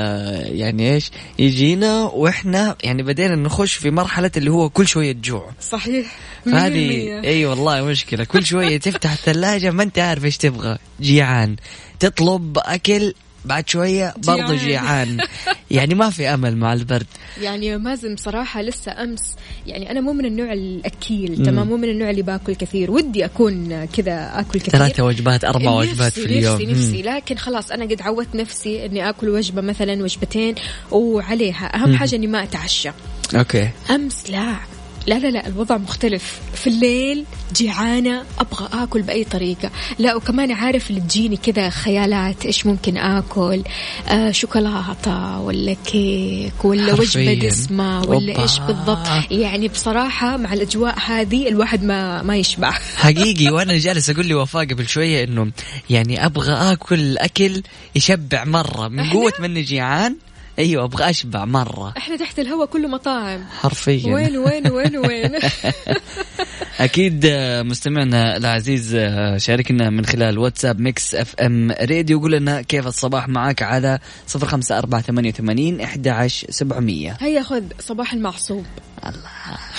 يعني 0.48 0.94
إيش 0.94 1.12
يجينا 1.40 2.04
وإحنا 2.04 2.76
يعني 2.84 3.04
بدينا 3.04 3.36
نخش 3.36 3.74
في 3.74 3.92
مرحلة 3.92 4.32
اللي 4.38 4.52
هو 4.52 4.70
كل 4.70 4.88
شوية 4.88 5.12
جوع. 5.12 5.52
صحيح. 5.62 6.16
فهذه 6.46 7.22
إي 7.24 7.46
والله 7.46 7.82
مشكلة. 7.82 8.24
كل 8.24 8.46
شوية 8.46 8.78
تفتح 8.78 9.12
الثلاجة 9.12 9.72
ما 9.72 9.84
أنت 9.84 10.00
عارف 10.00 10.26
إيش 10.26 10.38
تبغى. 10.38 10.78
جيعان. 11.02 11.56
تطلب 12.00 12.58
أكل 12.58 13.14
بعد 13.48 13.70
شوية 13.70 14.14
برضو 14.18 14.54
جيعان. 14.54 14.58
جيعان. 14.58 15.18
يعني 15.72 15.96
ما 15.96 16.10
في 16.10 16.28
أمل 16.28 16.58
مع 16.58 16.74
البرد. 16.74 17.06
يعني 17.42 17.78
مازن 17.78 18.16
بصراحة 18.16 18.62
لسه 18.62 19.04
أمس 19.04 19.36
يعني 19.68 19.92
أنا 19.92 20.02
مو 20.02 20.14
من 20.14 20.26
النوع 20.26 20.54
الأكيل 20.54 21.46
تمام؟ 21.46 21.68
مو 21.68 21.78
من 21.78 21.90
النوع 21.90 22.10
اللي 22.10 22.22
باكل 22.22 22.56
كثير. 22.56 22.92
ودي 22.92 23.26
أكون 23.26 23.86
كذا 23.86 24.40
أكل 24.40 24.60
كثير. 24.60 24.72
ثلاثة 24.72 25.04
وجبات 25.04 25.46
أربع 25.46 25.72
وجبات 25.72 26.14
في 26.14 26.26
اليوم. 26.26 26.62
نفسي. 26.62 26.72
نفسي 26.72 27.02
لكن 27.02 27.38
خلاص 27.38 27.72
أنا 27.72 27.86
قد 27.86 28.02
عودت 28.02 28.36
نفسي 28.36 28.86
إني 28.86 29.10
آكل 29.10 29.30
وجبة 29.30 29.62
مثلا 29.62 30.04
وجبتين 30.04 30.56
وعليها. 30.92 31.76
أهم 31.76 31.96
حاجة 31.96 32.16
إني 32.16 32.28
ما 32.28 32.44
أتعشى. 32.44 32.90
مم. 32.90 33.40
أوكي. 33.40 33.70
أمس 33.90 34.30
لا. 34.30 34.77
لا 35.08 35.20
لا 35.20 35.28
لا 35.28 35.48
الوضع 35.48 35.78
مختلف. 35.78 36.40
في 36.56 36.68
الليل 36.68 37.26
جيعانة 37.56 38.24
أبغى 38.40 38.84
آكل 38.84 39.02
بأي 39.02 39.24
طريقة. 39.24 39.72
لا 40.00 40.16
وكمان 40.16 40.52
عارف 40.52 40.90
اللي 40.90 41.02
تجيني 41.02 41.38
كذا 41.38 41.70
خيالات 41.70 42.46
إيش 42.46 42.66
ممكن 42.66 42.98
آكل؟ 42.98 43.64
آه 44.10 44.32
شوكولاتة 44.32 45.40
ولا 45.40 45.76
كيك 45.86 46.66
ولا. 46.66 46.94
وجبة 46.94 47.34
دسمة 47.34 48.02
ولا 48.02 48.32
أوبا. 48.32 48.42
إيش 48.44 48.60
بالضبط. 48.60 49.08
يعني 49.32 49.68
بصراحة 49.68 50.38
مع 50.38 50.54
الأجواء 50.54 50.96
هذه 51.06 51.48
الواحد 51.48 51.84
ما 51.84 52.22
ما 52.22 52.38
يشبع. 52.38 52.72
حقيقي 53.06 53.50
وأنا 53.50 53.78
جالس 53.78 54.10
أقول 54.10 54.28
لوفاء 54.28 54.66
قبل 54.66 54.88
شوية 54.88 55.24
إنه 55.24 55.52
يعني 55.90 56.26
أبغى 56.26 56.54
آكل 56.54 57.18
أكل 57.18 57.64
يشبع 57.96 58.44
مرة. 58.44 58.88
من 58.88 59.10
قوة 59.10 59.34
مني 59.40 59.62
جيعان 59.62 60.16
أيوه 60.60 60.84
أبغى 60.84 61.10
أشبع 61.10 61.46
مرة. 61.46 61.94
إحنا 61.98 62.16
تحت 62.16 62.40
الهواء 62.40 62.68
كله 62.68 62.88
مطاعم. 62.88 63.44
حرفيا. 63.62 64.14
وين 64.14 64.38
وين 64.38 64.72
وين 64.72 64.98
وين؟ 64.98 65.32
أكيد 66.80 67.26
آه، 67.26 67.64
مستمعنا 67.64 68.38
العزيز 68.38 68.96
آه، 68.96 69.38
شاركنا 69.38 69.90
من 69.90 70.06
خلال 70.06 70.38
واتساب 70.38 70.80
Mix 70.80 71.16
FM 71.16 71.72
Radio 71.72 72.20
قول 72.20 72.32
لنا 72.32 72.62
كيف 72.62 72.88
الصباح 72.88 73.28
معك 73.28 73.62
على 73.62 74.00
صفر 74.28 74.48
خمسة 74.48 74.78
أربعة 74.78 75.02
ثمانية 75.02 75.30
وثمانين 75.30 75.82
أحد 75.82 76.08
عشر 76.08 76.48
سبعمية. 76.52 77.18
هيا 77.20 77.44
خذ 77.44 77.64
صباح 77.80 78.14
المعصوب. 78.14 78.66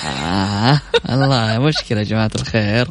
آه 0.07 0.81
الله 1.11 1.59
مشكلة 1.59 1.99
يا 1.99 2.05
جماعة 2.05 2.31
الخير. 2.35 2.89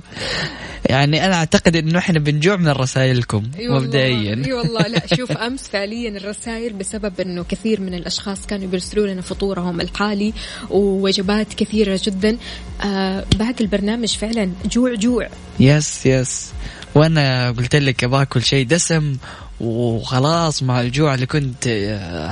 يعني 0.85 1.25
أنا 1.25 1.35
أعتقد 1.35 1.75
إنه 1.75 1.99
إحنا 1.99 2.19
بنجوع 2.19 2.55
من 2.55 2.67
رسائلكم 2.67 3.43
والله 3.59 3.79
مبدئيا. 3.79 4.45
إي 4.45 4.53
والله. 4.53 4.87
لا 4.87 5.15
شوف 5.15 5.31
أمس 5.31 5.67
فعليا 5.67 6.09
الرسائل 6.09 6.73
بسبب 6.73 7.21
إنه 7.21 7.43
كثير 7.43 7.81
من 7.81 7.93
الأشخاص 7.93 8.45
كانوا 8.45 8.67
بيرسلوا 8.67 9.07
لنا 9.07 9.21
فطورهم 9.21 9.81
الحالي 9.81 10.33
ووجبات 10.69 11.53
كثيرة 11.53 11.99
جدا. 12.03 12.37
آه 12.85 13.25
بعد 13.35 13.61
البرنامج 13.61 14.17
فعلا 14.17 14.51
جوع 14.65 14.93
جوع. 14.93 15.27
يس 15.59 16.05
يس. 16.05 16.51
وأنا 16.95 17.51
قلت 17.51 17.75
لك 17.75 18.05
باكل 18.05 18.43
شيء 18.43 18.67
دسم 18.67 19.17
وخلاص 19.59 20.63
مع 20.63 20.81
الجوع 20.81 21.13
اللي 21.13 21.25
كنت 21.25 21.67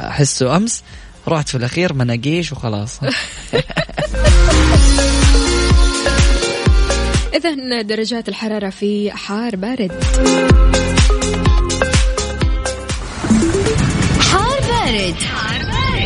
أحسه 0.09 0.57
أمس. 0.57 0.83
رحت 1.27 1.49
في 1.49 1.55
الأخير 1.57 1.93
مناقيش 1.93 2.51
وخلاص. 2.51 2.99
اذا 7.35 7.81
درجات 7.81 8.29
الحرارة 8.29 8.69
في 8.69 9.11
حار 9.11 9.55
بارد. 9.55 9.91
حار 14.19 14.59
بارد, 14.69 15.15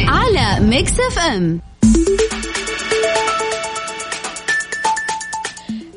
على 0.08 0.66
Mix 0.66 0.94
FM. 1.00 1.60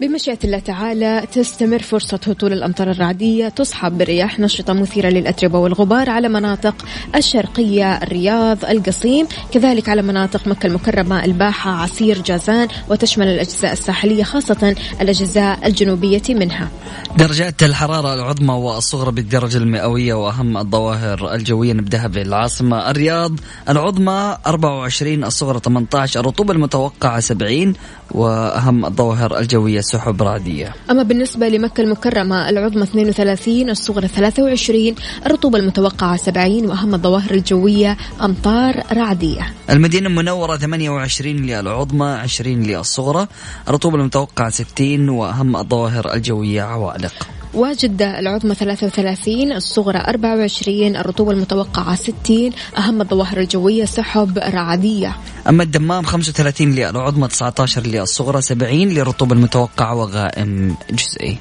بمشيئة 0.03 0.38
الله 0.45 0.59
تعالى 0.59 1.27
تستمر 1.33 1.83
فرصة 1.83 2.21
هطول 2.27 2.53
الأمطار 2.53 2.91
الرعدية 2.91 3.49
تصحب 3.49 3.99
برياح 3.99 4.41
نشطة 4.41 4.73
مثيرة 4.73 5.09
للأتربة 5.09 5.59
والغبار 5.59 6.11
على 6.11 6.29
مناطق 6.29 6.75
الشرقية 7.17 7.95
الرياض 7.95 8.65
القصيم 8.65 9.27
كذلك 9.53 9.88
على 9.88 10.03
مناطق 10.03 10.47
مكة 10.47 10.67
المكرمة 10.67 11.25
الباحة 11.25 11.71
عسير 11.71 12.23
جازان 12.23 12.69
وتشمل 12.88 13.29
الأجزاء 13.29 13.73
الساحلية 13.73 14.23
خاصة 14.23 14.77
الأجزاء 15.01 15.67
الجنوبية 15.67 16.23
منها. 16.29 16.69
درجات 17.17 17.62
الحرارة 17.62 18.15
العظمى 18.15 18.55
والصغرى 18.55 19.12
بالدرجة 19.12 19.57
المئوية 19.57 20.15
وأهم 20.15 20.57
الظواهر 20.57 21.35
الجوية 21.35 21.73
نبدأها 21.73 22.07
بالعاصمة 22.07 22.91
الرياض. 22.91 23.33
العظمى 23.69 24.37
24 24.47 25.25
الصغرى 25.25 25.61
18 25.61 26.21
الرطوبة 26.21 26.53
المتوقعة 26.53 27.21
70 27.21 27.75
وأهم 28.11 28.85
الظواهر 28.85 29.38
الجوية 29.38 29.79
سحب 29.92 30.22
رعدية 30.22 30.74
أما 30.90 31.02
بالنسبة 31.02 31.48
لمكة 31.48 31.81
المكرمة 31.81 32.48
العظمى 32.48 32.83
32 32.83 33.70
الصغرى 33.70 34.09
23 34.09 34.94
الرطوبة 35.26 35.59
المتوقعة 35.59 36.16
70 36.16 36.66
وأهم 36.66 36.94
الظواهر 36.94 37.31
الجوية 37.31 37.96
أمطار 38.22 38.83
رعدية. 38.92 39.55
المدينة 39.70 40.09
المنورة 40.09 40.57
28 40.57 41.37
للعظمى 41.37 42.07
20 42.07 42.62
للصغرى 42.62 43.26
الرطوبة 43.68 43.96
المتوقعة 43.96 44.50
60 44.50 45.09
وأهم 45.09 45.57
الظواهر 45.57 46.14
الجوية 46.14 46.62
عوالق. 46.62 47.41
وجدة 47.55 48.19
العظمى 48.19 48.55
33 48.55 49.53
الصغرى 49.53 49.99
24 49.99 50.97
الرطوبة 50.97 51.33
المتوقعة 51.33 51.95
60 51.95 52.51
أهم 52.79 53.01
الظواهر 53.01 53.41
الجوية 53.41 53.85
سحب 53.85 54.38
رعدية. 54.38 55.17
أما 55.49 55.62
الدمام 55.62 56.05
35 56.05 56.73
للعظمى 56.73 57.29
19 57.29 57.87
للصغرى 57.87 58.43
70 58.43 58.88
للرطوبة 58.88 59.35
المتوقعة 59.35 59.95
وغائم 59.95 60.77
جزئي. 60.91 61.38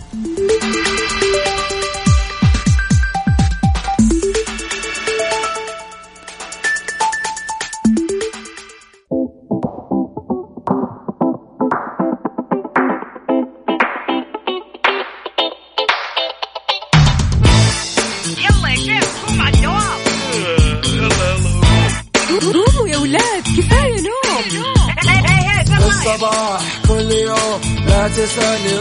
لا 28.38 28.81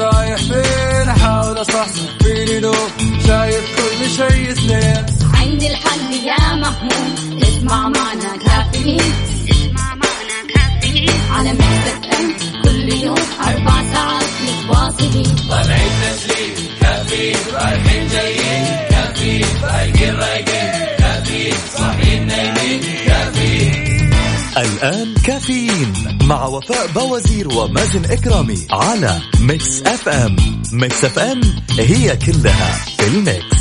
وفاء 26.50 26.86
بوازير 26.86 27.48
ومازن 27.48 28.04
إكرامي 28.04 28.66
على 28.70 29.20
Mix 29.40 29.82
FM 29.82 30.36
Mix 30.72 31.04
FM 31.04 31.40
هي 31.78 32.16
كلها 32.16 32.72
في 32.98 33.06
ال 33.06 33.17
mix. 33.17 33.60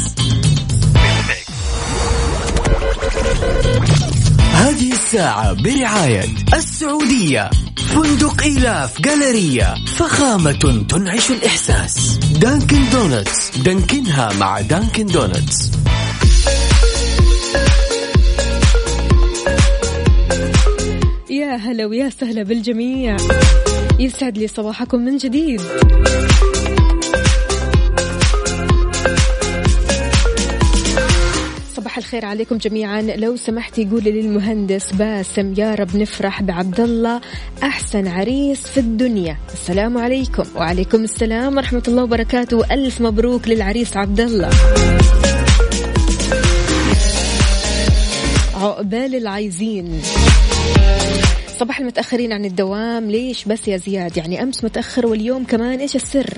هذه 4.54 4.92
الساعة 4.92 5.54
برعاية 5.54 6.26
السعودية. 6.54 7.50
فندق 7.78 8.42
إيلاف 8.42 9.02
Galleria 9.02 9.76
فخامة 9.98 10.86
تنعش 10.90 11.32
الإحساس. 11.32 12.18
Dunkin' 12.18 12.90
Donuts 12.90 13.58
دانكنها 13.58 14.34
مع 14.34 14.62
Dunkin' 14.62 15.06
Donuts 15.06 15.72
هلا 21.70 21.86
ويا 21.86 22.10
سهلا 22.10 22.44
بالجميع. 22.44 23.18
يسعد 24.00 24.38
لي 24.38 24.48
صباحكم 24.48 25.00
من 25.00 25.18
جديد. 25.18 25.62
صباح 31.76 31.98
الخير 31.98 32.26
عليكم 32.26 32.58
جميعا. 32.58 33.02
لو 33.02 33.36
سمحتي 33.36 33.86
قولي 33.86 34.12
للمهندس 34.22 34.92
باسم 34.94 35.54
يا 35.58 35.76
رب 35.76 35.96
نفرح 35.96 36.42
بعبد 36.42 36.80
الله 36.80 37.22
أحسن 37.64 38.08
عريس 38.08 38.62
في 38.62 38.80
الدنيا. 38.80 39.38
السلام 39.54 39.98
عليكم. 39.98 40.44
وعليكم 40.56 41.04
السلام 41.04 41.58
ورحمة 41.58 41.84
الله 41.88 42.04
وبركاته. 42.04 42.74
ألف 42.74 43.02
مبروك 43.02 43.48
للعريس 43.48 43.98
عبد 43.98 44.20
الله 44.20 44.50
عقبال 48.56 49.16
العايزين 49.16 50.02
صباح 51.60 51.80
المتأخرين 51.80 52.34
عن 52.34 52.46
الدوام 52.46 53.12
ليش 53.12 53.46
بس 53.46 53.68
يا 53.68 53.78
زياد؟ 53.78 54.18
يعني 54.18 54.44
أمس 54.44 54.64
متأخر 54.64 55.08
واليوم 55.08 55.44
كمان 55.44 55.80
إيش 55.80 55.96
السر؟ 55.96 56.38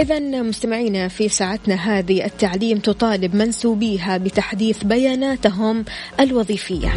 إذا 0.00 0.18
مستمعينا 0.42 1.08
في 1.08 1.28
ساعتنا 1.28 1.74
هذه 1.74 2.24
التعليم 2.24 2.78
تطالب 2.78 3.34
منسوبيها 3.34 4.16
بتحديث 4.16 4.84
بياناتهم 4.84 5.84
الوظيفية. 6.20 6.94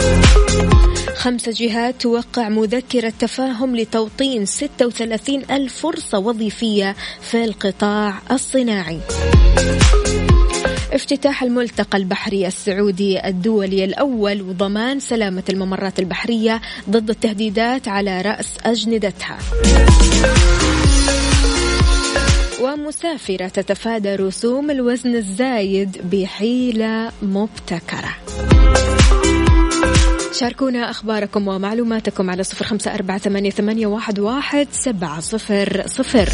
خمس 1.16 1.50
جهات 1.50 2.02
توقع 2.02 2.50
مذكرة 2.50 3.14
تفاهم 3.20 3.76
لتوطين 3.76 4.46
36 4.46 5.44
ألف 5.52 5.78
فرصة 5.78 6.20
وظيفية 6.20 6.96
في 7.22 7.44
القطاع 7.44 8.20
الصناعي. 8.32 9.00
افتتاح 10.94 11.44
الملتقى 11.44 11.98
البحري 11.98 12.48
السعودي 12.48 13.28
الدولي 13.28 13.84
الأول 13.86 14.42
وضمان 14.42 15.00
سلامة 15.00 15.44
الممرات 15.50 16.00
البحرية 16.00 16.62
ضد 16.90 17.10
التهديدات 17.10 17.88
على 17.88 18.22
رأس 18.22 18.58
أجندتها. 18.64 19.38
ومسافرة 22.62 23.48
تتفادى 23.48 24.16
رسوم 24.16 24.72
الوزن 24.72 25.16
الزايد 25.16 25.98
بحيلة 26.12 27.12
مبتكرة. 27.22 28.16
شاركونا 30.40 30.90
أخباركم 30.90 31.48
ومعلوماتكم 31.48 32.30
على 32.30 32.44
صفر 32.44 32.66
خمسة 32.66 32.94
أربعة 32.94 33.18
ثمانية 33.18 33.88
واحد 34.20 34.68
سبعة 34.72 35.20
صفر 35.20 35.84
صفر. 35.88 36.30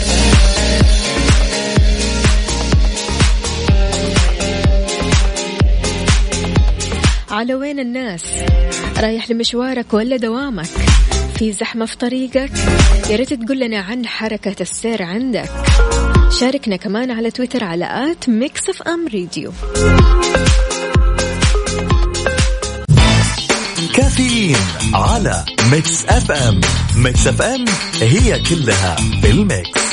على 7.40 7.56
وين 7.56 7.80
الناس؟ 7.80 8.24
رايح 8.98 9.32
لمشوارك 9.32 9.94
ولا 9.94 10.18
دوامك؟ 10.18 10.70
في 11.36 11.52
زحمة 11.52 11.86
في 11.86 11.98
طريقك؟ 11.98 12.52
يا 13.10 13.16
ريت 13.16 13.34
تقول 13.34 13.60
لنا 13.60 13.80
عن 13.80 14.08
حركة 14.08 14.56
السير 14.62 15.04
عندك. 15.04 15.50
شاركنا 16.40 16.76
كمان 16.76 17.12
على 17.12 17.32
تويتر 17.32 17.64
على 17.64 18.12
at 18.12 18.30
Mix 18.30 18.70
FM 18.70 19.08
Radio 19.08 19.52
كافيين 23.96 24.58
على 24.94 25.46
Mix 25.72 26.06
FM. 26.06 26.62
Mix 26.96 27.28
FM 27.28 27.66
هي 28.02 28.40
كلها 28.50 28.96
بال 29.22 29.44
mix. 29.44 29.89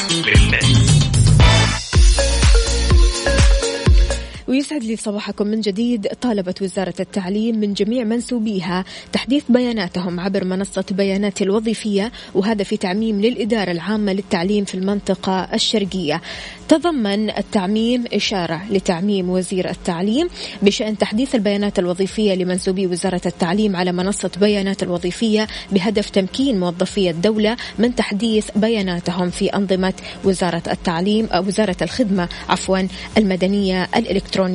ويسعد 4.57 4.85
لي 4.85 4.97
صباحكم 4.97 5.47
من 5.47 5.61
جديد 5.61 6.07
طالبت 6.21 6.63
وزارة 6.63 6.95
التعليم 7.01 7.57
من 7.61 7.75
جميع 7.75 8.05
منسوبيها 8.05 8.85
تحديث 9.13 9.45
بياناتهم 9.49 10.21
عبر 10.21 10.45
منصة 10.45 10.85
بيانات 10.91 11.43
الوظيفية 11.43 12.13
وهذا 12.35 12.65
في 12.65 12.77
تعميم 12.77 13.21
للإدارة 13.21 13.71
العامة 13.71 14.13
للتعليم 14.13 14.65
في 14.65 14.75
المنطقة 14.75 15.49
الشرقية. 15.55 16.23
تضمن 16.69 17.31
التعميم 17.31 18.05
إشارة 18.13 18.63
لتعميم 18.71 19.31
وزير 19.31 19.71
التعليم 19.71 20.29
بشأن 20.63 20.99
تحديث 20.99 21.35
البيانات 21.35 21.79
الوظيفية 21.79 22.35
لمنسوبي 22.35 22.87
وزارة 22.87 23.21
التعليم 23.27 23.77
على 23.77 23.93
منصة 23.93 24.31
بيانات 24.41 24.83
الوظيفية 24.83 25.47
بهدف 25.73 26.11
تمكين 26.11 26.61
موظفي 26.61 27.11
الدولة 27.11 27.57
من 27.79 27.95
تحديث 27.95 28.51
بياناتهم 28.57 29.31
في 29.31 29.49
أنظمة 29.49 29.95
وزارة 30.25 30.63
التعليم 30.73 31.27
أو 31.27 31.47
وزارة 31.47 31.77
الخدمة 31.83 32.29
عفوا 32.49 32.89
المدنية 33.17 33.89
الإلكترونية. 33.97 34.46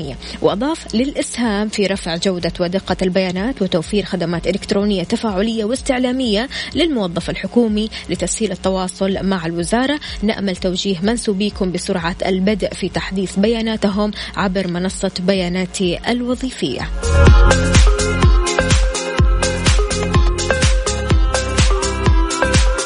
وأضاف 0.42 0.96
للإسهام 0.96 1.70
في 1.70 1.88
رفع 1.88 2.16
جودة 2.16 2.54
ودقة 2.60 2.98
البيانات 3.02 3.62
وتوفير 3.62 4.06
خدمات 4.06 4.48
إلكترونية 4.48 5.04
تفاعلية 5.04 5.66
واستعلامية 5.66 6.50
للموظف 6.76 7.30
الحكومي 7.30 7.90
لتسهيل 8.10 8.52
التواصل 8.52 9.26
مع 9.26 9.46
الوزارة 9.46 10.00
نأمل 10.24 10.56
توجيه 10.56 10.98
منسوبيكم 11.02 11.72
بسرعة 11.72 11.92
سرعة 11.92 12.16
البدء 12.26 12.74
في 12.74 12.90
تحديث 12.90 13.40
بياناتهم 13.40 14.12
عبر 14.36 14.68
منصة 14.68 15.12
بياناتي 15.20 16.00
الوظيفية. 16.12 16.90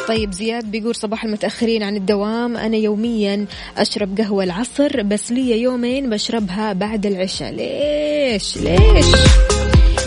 طيب 0.07 0.31
زياد 0.31 0.71
بيقول 0.71 0.95
صباح 0.95 1.23
المتأخرين 1.23 1.83
عن 1.83 1.95
الدوام. 1.95 2.57
أنا 2.57 2.77
يوميا 2.77 3.45
أشرب 3.77 4.17
قهوة 4.17 4.43
العصر 4.43 5.01
بس 5.01 5.31
لي 5.31 5.61
يومين 5.61 6.09
بشربها 6.09 6.73
بعد 6.73 7.05
العشاء. 7.05 7.51
ليش؟ 7.51 8.57
ليش؟ 8.57 9.05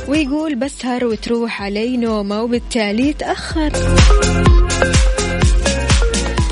ويقول 0.08 0.54
بسهر 0.54 1.04
وتروح 1.04 1.62
علي 1.62 1.96
نومة 1.96 2.42
وبالتالي 2.42 3.12
تأخر. 3.12 3.72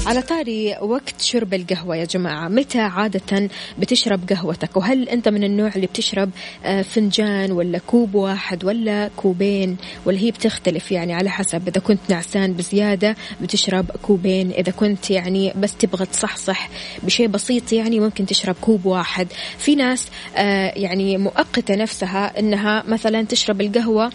على 0.06 0.22
طاري 0.22 0.76
وقت 0.80 1.20
شرب 1.20 1.54
القهوة 1.54 1.96
يا 1.96 2.04
جماعة. 2.04 2.48
متى 2.48 2.78
عادة 2.78 3.48
بتشرب 3.78 4.28
قهوتك؟ 4.28 4.76
وهل 4.76 5.08
أنت 5.08 5.28
من 5.28 5.44
النوع 5.44 5.70
اللي 5.76 5.86
بتشرب 5.86 6.30
آه، 6.64 6.82
فنجان 6.82 7.52
ولا 7.52 7.78
كوب 7.78 8.14
واحد 8.14 8.64
ولا 8.64 9.10
كوبين؟ 9.16 9.76
ولا 10.04 10.18
هي 10.18 10.30
بتختلف 10.30 10.92
يعني 10.92 11.14
على 11.14 11.30
حسب. 11.30 11.68
إذا 11.68 11.80
كنت 11.80 12.00
نعسان 12.08 12.52
بزيادة 12.52 13.16
بتشرب 13.40 13.90
كوبين. 14.02 14.50
إذا 14.50 14.72
كنت 14.72 15.10
يعني 15.10 15.52
بس 15.56 15.74
تبغى 15.76 16.06
تصحصح 16.06 16.70
بشيء 17.02 17.26
بسيط 17.26 17.72
يعني 17.72 18.00
ممكن 18.00 18.26
تشرب 18.26 18.56
كوب 18.60 18.86
واحد. 18.86 19.28
في 19.58 19.74
ناس 19.74 20.08
آه، 20.36 20.72
يعني 20.76 21.18
مؤقتة 21.18 21.74
نفسها 21.74 22.38
أنها 22.38 22.82
مثلا 22.88 23.22
تشرب 23.22 23.60
القهوة 23.60 24.10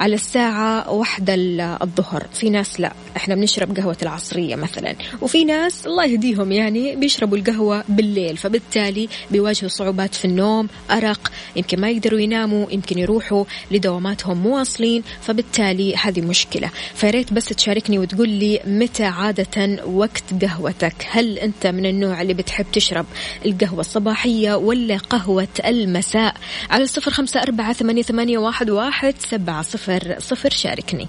على 0.00 0.14
الساعة 0.14 0.90
واحدة 0.92 1.34
الظهر. 1.82 2.26
في 2.32 2.50
ناس 2.50 2.80
لا. 2.80 2.92
إحنا 3.16 3.34
بنشرب 3.34 3.76
قهوة 3.76 3.96
العصرية 4.02 4.56
مثلا. 4.56 4.94
وفي 5.20 5.35
في 5.36 5.44
ناس 5.44 5.86
الله 5.86 6.04
يهديهم 6.04 6.52
يعني 6.52 6.96
بيشربوا 6.96 7.38
القهوة 7.38 7.84
بالليل 7.88 8.36
فبالتالي 8.36 9.08
بيواجهوا 9.30 9.68
صعوبات 9.70 10.14
في 10.14 10.24
النوم 10.24 10.68
أرق 10.90 11.32
يمكن 11.56 11.80
ما 11.80 11.90
يقدروا 11.90 12.20
يناموا 12.20 12.66
يمكن 12.70 12.98
يروحوا 12.98 13.44
لدواماتهم 13.70 14.38
مواصلين 14.38 15.02
فبالتالي 15.20 15.96
هذه 15.96 16.20
مشكلة. 16.20 16.70
فياريت 16.94 17.32
بس 17.32 17.44
تشاركني 17.44 17.98
وتقول 17.98 18.28
لي 18.28 18.60
متى 18.66 19.04
عادة 19.04 19.84
وقت 19.86 20.44
قهوتك؟ 20.44 21.06
هل 21.10 21.38
أنت 21.38 21.66
من 21.66 21.86
النوع 21.86 22.22
اللي 22.22 22.34
بتحب 22.34 22.66
تشرب 22.72 23.06
القهوة 23.46 23.80
الصباحية 23.80 24.54
ولا 24.54 24.96
قهوة 24.96 25.48
المساء؟ 25.64 26.34
على 26.70 26.86
صفر 26.86 27.10
خمسة 27.10 27.42
أربعة 27.42 27.72
ثمانية 28.02 28.38
واحد 28.38 29.14
سبعة 29.18 29.62
صفر 29.62 30.16
صفر 30.18 30.50
شاركني. 30.50 31.08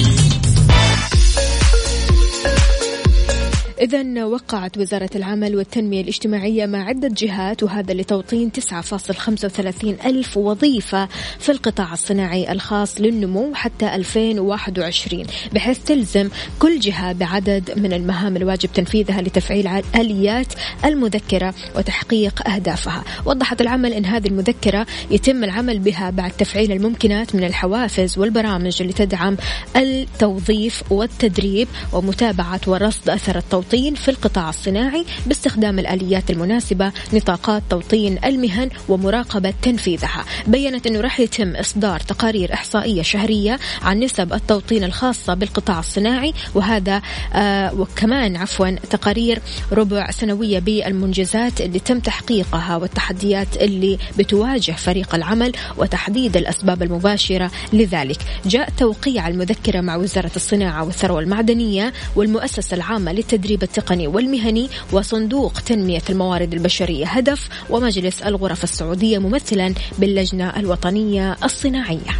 إذا 3.81 4.25
وقعت 4.25 4.77
وزارة 4.77 5.09
العمل 5.15 5.55
والتنمية 5.55 6.01
الاجتماعية 6.01 6.65
مع 6.65 6.83
عدة 6.83 7.07
جهات 7.17 7.63
وهذا 7.63 7.93
لتوطين 7.93 8.51
9.35 8.51 10.05
ألف 10.05 10.37
وظيفة 10.37 11.07
في 11.39 11.51
القطاع 11.51 11.93
الصناعي 11.93 12.51
الخاص 12.51 13.01
للنمو 13.01 13.53
حتى 13.53 13.95
2021 13.95 15.25
بحيث 15.53 15.79
تلزم 15.79 16.29
كل 16.59 16.79
جهة 16.79 17.13
بعدد 17.13 17.73
من 17.77 17.93
المهام 17.93 18.37
الواجب 18.37 18.69
تنفيذها 18.73 19.21
لتفعيل 19.21 19.67
الآليات 19.67 20.53
المذكرة 20.85 21.53
وتحقيق 21.75 22.49
أهدافها. 22.49 23.03
وضحت 23.25 23.61
العمل 23.61 23.93
أن 23.93 24.05
هذه 24.05 24.27
المذكرة 24.27 24.87
يتم 25.11 25.43
العمل 25.43 25.79
بها 25.79 26.09
بعد 26.09 26.31
تفعيل 26.31 26.71
الممكنات 26.71 27.35
من 27.35 27.43
الحوافز 27.43 28.17
والبرامج 28.17 28.77
اللي 28.81 28.93
تدعم 28.93 29.37
التوظيف 29.75 30.91
والتدريب 30.91 31.67
ومتابعة 31.93 32.61
ورصد 32.67 33.09
أثر 33.09 33.37
التوطين. 33.37 33.70
التوطين 33.73 33.95
في 33.95 34.11
القطاع 34.11 34.49
الصناعي 34.49 35.05
باستخدام 35.25 35.79
الآليات 35.79 36.29
المناسبة 36.31 36.91
نطاقات 37.13 37.63
توطين 37.69 38.19
المهن 38.25 38.69
ومراقبة 38.89 39.53
تنفيذها. 39.61 40.25
بيّنت 40.47 40.87
أنه 40.87 41.01
راح 41.01 41.19
يتم 41.19 41.55
إصدار 41.55 41.99
تقارير 41.99 42.53
إحصائية 42.53 43.01
شهرية 43.01 43.59
عن 43.81 43.99
نسب 43.99 44.33
التوطين 44.33 44.83
الخاصة 44.83 45.33
بالقطاع 45.33 45.79
الصناعي 45.79 46.33
وهذا 46.55 47.01
آه 47.33 47.73
وكمان 47.73 48.35
عفوا 48.35 48.69
تقارير 48.89 49.41
ربع 49.71 50.11
سنوية 50.11 50.59
بالمنجزات 50.59 51.61
اللي 51.61 51.79
تم 51.79 51.99
تحقيقها 51.99 52.75
والتحديات 52.75 53.57
اللي 53.57 53.97
بتواجه 54.17 54.71
فريق 54.71 55.15
العمل 55.15 55.51
وتحديد 55.77 56.37
الأسباب 56.37 56.83
المباشرة 56.83 57.51
لذلك. 57.73 58.17
جاء 58.45 58.69
توقيع 58.77 59.27
المذكرة 59.27 59.81
مع 59.81 59.95
وزارة 59.95 60.31
الصناعة 60.35 60.83
والثروة 60.83 61.19
المعدنية 61.19 61.93
والمؤسسة 62.15 62.75
العامة 62.75 63.11
للتدريب 63.13 63.60
التقني 63.63 64.07
والمهني 64.07 64.69
وصندوق 64.91 65.53
تنمية 65.53 66.01
الموارد 66.09 66.53
البشرية 66.53 67.05
هدف 67.05 67.49
ومجلس 67.69 68.21
الغرف 68.21 68.63
السعودية 68.63 69.17
ممثلا 69.17 69.73
باللجنة 69.99 70.59
الوطنية 70.59 71.37
الصناعية. 71.43 72.11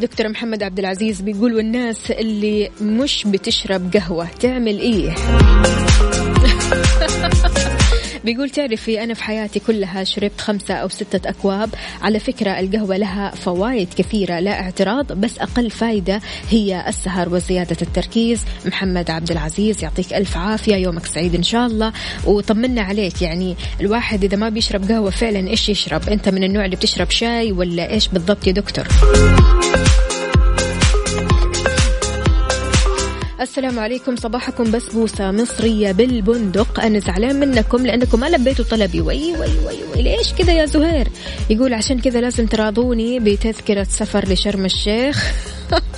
دكتور 0.00 0.28
محمد 0.28 0.62
عبد 0.62 0.78
العزيز 0.78 1.20
بيقول 1.20 1.54
والناس 1.54 2.10
اللي 2.10 2.70
مش 2.80 3.24
بتشرب 3.26 3.96
قهوة 3.96 4.28
تعمل 4.40 4.78
إيه؟ 4.78 5.14
بيقول 8.24 8.50
تعرفي 8.50 9.04
أنا 9.04 9.14
في 9.14 9.24
حياتي 9.24 9.60
كلها 9.60 10.04
شربت 10.04 10.40
خمسة 10.40 10.74
أو 10.74 10.88
ستة 10.88 11.30
أكواب. 11.30 11.74
على 12.02 12.20
فكرة 12.20 12.60
القهوة 12.60 12.96
لها 12.96 13.30
فوائد 13.30 13.88
كثيرة 13.96 14.40
لا 14.40 14.60
اعتراض 14.60 15.12
بس 15.12 15.38
أقل 15.38 15.70
فايدة 15.70 16.20
هي 16.50 16.84
السهر 16.88 17.34
وزيادة 17.34 17.76
التركيز. 17.82 18.44
محمد 18.66 19.10
عبد 19.10 19.30
العزيز 19.30 19.82
يعطيك 19.82 20.12
ألف 20.12 20.36
عافية 20.36 20.76
يومك 20.76 21.06
سعيد 21.06 21.34
إن 21.34 21.42
شاء 21.42 21.66
الله. 21.66 21.92
وطمنا 22.26 22.82
عليك 22.82 23.22
يعني 23.22 23.56
الواحد 23.80 24.24
إذا 24.24 24.36
ما 24.36 24.48
بيشرب 24.48 24.84
قهوة 24.88 25.10
فعلا 25.10 25.48
إيش 25.48 25.68
يشرب؟ 25.68 26.08
أنت 26.08 26.28
من 26.28 26.44
النوع 26.44 26.64
اللي 26.64 26.76
بتشرب 26.76 27.10
شاي 27.10 27.52
ولا 27.52 27.90
إيش 27.90 28.08
بالضبط 28.08 28.46
يا 28.46 28.52
دكتور؟ 28.52 28.88
السلام 33.40 33.78
عليكم. 33.78 34.16
صباحكم 34.16 34.70
بسبوسة 34.70 35.30
مصرية 35.30 35.92
بالبندق. 35.92 36.80
أنا 36.80 36.98
زعلان 36.98 37.40
منكم 37.40 37.86
لأنكم 37.86 38.20
ما 38.20 38.26
لبيتوا 38.26 38.64
طلبي. 38.64 39.00
وي 39.00 39.32
وي 39.32 39.58
وي, 39.66 39.78
وي. 39.96 40.02
ليش 40.02 40.32
كذا 40.32 40.52
يا 40.52 40.64
زهير؟ 40.64 41.08
يقول 41.50 41.74
عشان 41.74 42.00
كذا 42.00 42.20
لازم 42.20 42.46
تراضوني 42.46 43.20
بتذكرة 43.20 43.86
سفر 43.90 44.28
لشرم 44.28 44.64
الشيخ. 44.64 45.32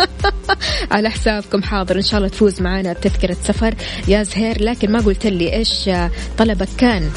على 0.93 1.11
حسابكم 1.11 1.63
حاضر. 1.63 1.97
إن 1.97 2.03
شاء 2.03 2.19
الله 2.19 2.29
تفوز 2.29 2.61
معنا 2.61 2.93
بتذكرة 2.93 3.37
سفر 3.45 3.75
يا 4.09 4.23
زهير. 4.23 4.63
لكن 4.63 4.93
ما 4.93 5.01
قلت 5.01 5.27
لي 5.27 5.53
إيش 5.53 5.91
طلبك 6.39 6.69
كان. 6.79 7.11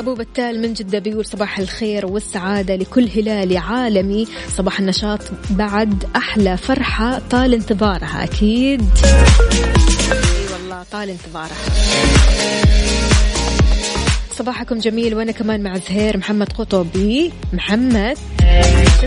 أبو 0.00 0.14
بتال 0.14 0.62
من 0.62 0.72
جدة 0.72 0.98
بيقول 0.98 1.26
صباح 1.26 1.58
الخير 1.58 2.06
والسعادة 2.06 2.76
لكل 2.76 3.08
هلالي 3.08 3.58
عالمي. 3.58 4.26
صباح 4.56 4.80
النشاط 4.80 5.20
بعد 5.50 6.04
أحلى 6.16 6.56
فرحة. 6.56 7.22
طال 7.30 7.54
انتظارها 7.54 8.24
أكيد. 8.24 8.88
أي 10.12 10.52
والله 10.52 10.84
طال 10.92 11.10
انتظارها. 11.10 11.56
صباحكم 14.36 14.78
جميل 14.78 15.14
وأنا 15.14 15.32
كمان 15.32 15.62
مع 15.62 15.78
زهير 15.78 16.16
محمد 16.16 16.52
قطبي. 16.52 17.32
محمد 17.52 18.18
شو 19.00 19.06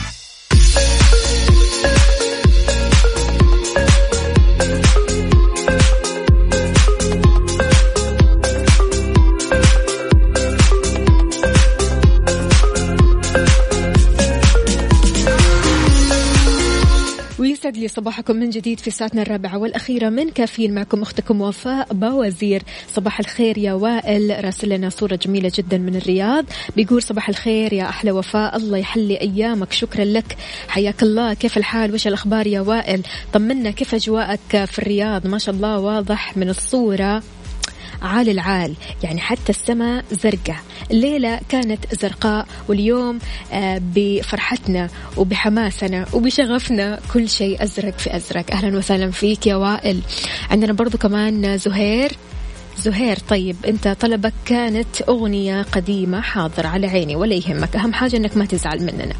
يسعد 17.71 17.83
لي 17.83 17.87
صباحكم 17.87 18.35
من 18.35 18.49
جديد 18.49 18.79
في 18.79 18.91
ساعتنا 18.91 19.21
الرابعة 19.21 19.57
والأخيرة 19.57 20.09
من 20.09 20.29
كافيين. 20.29 20.73
معكم 20.73 21.01
أختكم 21.01 21.41
وفاء 21.41 21.93
باوزير. 21.93 22.63
صباح 22.87 23.19
الخير 23.19 23.57
يا 23.57 23.73
وائل 23.73 24.45
راسل 24.45 24.69
لنا 24.69 24.89
صورة 24.89 25.15
جميلة 25.15 25.51
جدا 25.55 25.77
من 25.77 25.95
الرياض. 25.95 26.45
بيقول 26.75 27.01
صباح 27.01 27.29
الخير 27.29 27.73
يا 27.73 27.89
أحلى 27.89 28.11
وفاء 28.11 28.57
الله 28.57 28.77
يحلي 28.77 29.21
أيامك. 29.21 29.71
شكرا 29.71 30.05
لك. 30.05 30.37
حياك 30.67 31.03
الله. 31.03 31.33
كيف 31.33 31.57
الحال؟ 31.57 31.93
وش 31.93 32.07
الأخبار 32.07 32.47
يا 32.47 32.61
وائل؟ 32.61 33.01
طمنا 33.33 33.71
كيف 33.71 33.95
أجواءك 33.95 34.65
في 34.65 34.79
الرياض؟ 34.79 35.27
ما 35.27 35.37
شاء 35.37 35.55
الله 35.55 35.79
واضح 35.79 36.37
من 36.37 36.49
الصورة. 36.49 37.23
عال 38.01 38.29
العال 38.29 38.75
يعني 39.03 39.19
حتى 39.21 39.49
السماء 39.49 40.05
زرقاء. 40.11 40.57
الليلة 40.91 41.39
كانت 41.49 41.95
زرقاء 42.01 42.47
واليوم 42.67 43.19
آه، 43.53 43.81
بفرحتنا 43.95 44.89
وبحماسنا 45.17 46.05
وبشغفنا 46.13 46.99
كل 47.13 47.29
شيء 47.29 47.63
أزرق 47.63 47.97
في 47.97 48.15
أزرق. 48.15 48.51
أهلا 48.51 48.77
وسهلا 48.77 49.11
فيك 49.11 49.47
يا 49.47 49.55
وائل. 49.55 50.01
عندنا 50.51 50.73
برضو 50.73 50.97
كمان 50.97 51.57
زهير. 51.57 52.11
زهير 52.81 53.17
طيب 53.29 53.55
انت 53.67 53.87
طلبك 53.87 54.33
كانت 54.45 55.01
أغنية 55.09 55.61
قديمة 55.61 56.21
حاضر 56.21 56.67
على 56.67 56.87
عيني 56.87 57.15
ولا 57.15 57.35
يهمك. 57.35 57.75
أهم 57.75 57.93
حاجة 57.93 58.17
إنك 58.17 58.37
ما 58.37 58.45
تزعل 58.45 58.79
مننا. 58.79 59.13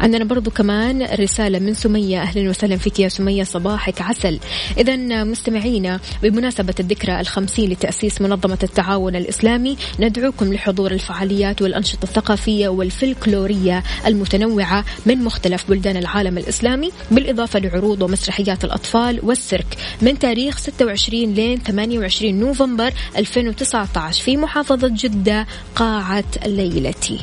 عندنا 0.00 0.24
برضو 0.24 0.50
كمان 0.50 1.02
رسالة 1.02 1.58
من 1.58 1.74
سمية 1.74 2.22
أهلا 2.22 2.50
وسهلا 2.50 2.76
فيك 2.76 3.00
يا 3.00 3.08
سمية 3.08 3.44
صباحك 3.44 4.00
عسل. 4.02 4.38
اذا 4.78 5.24
مستمعينا 5.24 6.00
بمناسبة 6.22 6.74
الذكرى 6.80 7.20
الخمسين 7.20 7.70
لتأسيس 7.70 8.20
منظمة 8.20 8.58
التعاون 8.62 9.16
الإسلامي 9.16 9.76
ندعوكم 10.00 10.52
لحضور 10.54 10.92
الفعاليات 10.92 11.62
والأنشطة 11.62 12.04
الثقافية 12.04 12.68
والفلكلورية 12.68 13.82
المتنوعة 14.06 14.84
من 15.06 15.24
مختلف 15.24 15.70
بلدان 15.70 15.96
العالم 15.96 16.38
الإسلامي 16.38 16.92
بالإضافة 17.10 17.58
لعروض 17.58 18.02
ومسرحيات 18.02 18.64
الأطفال 18.64 19.20
والسيرك. 19.22 19.76
من 20.02 20.18
تاريخ 20.18 20.58
26 20.58 21.34
لين 21.34 21.58
28 21.58 22.34
نوفمبر 22.34 22.92
2019 23.16 24.24
في 24.24 24.36
محافظة 24.36 24.88
جدة 24.88 25.46
قاعة 25.74 26.24
الليلتي 26.46 27.20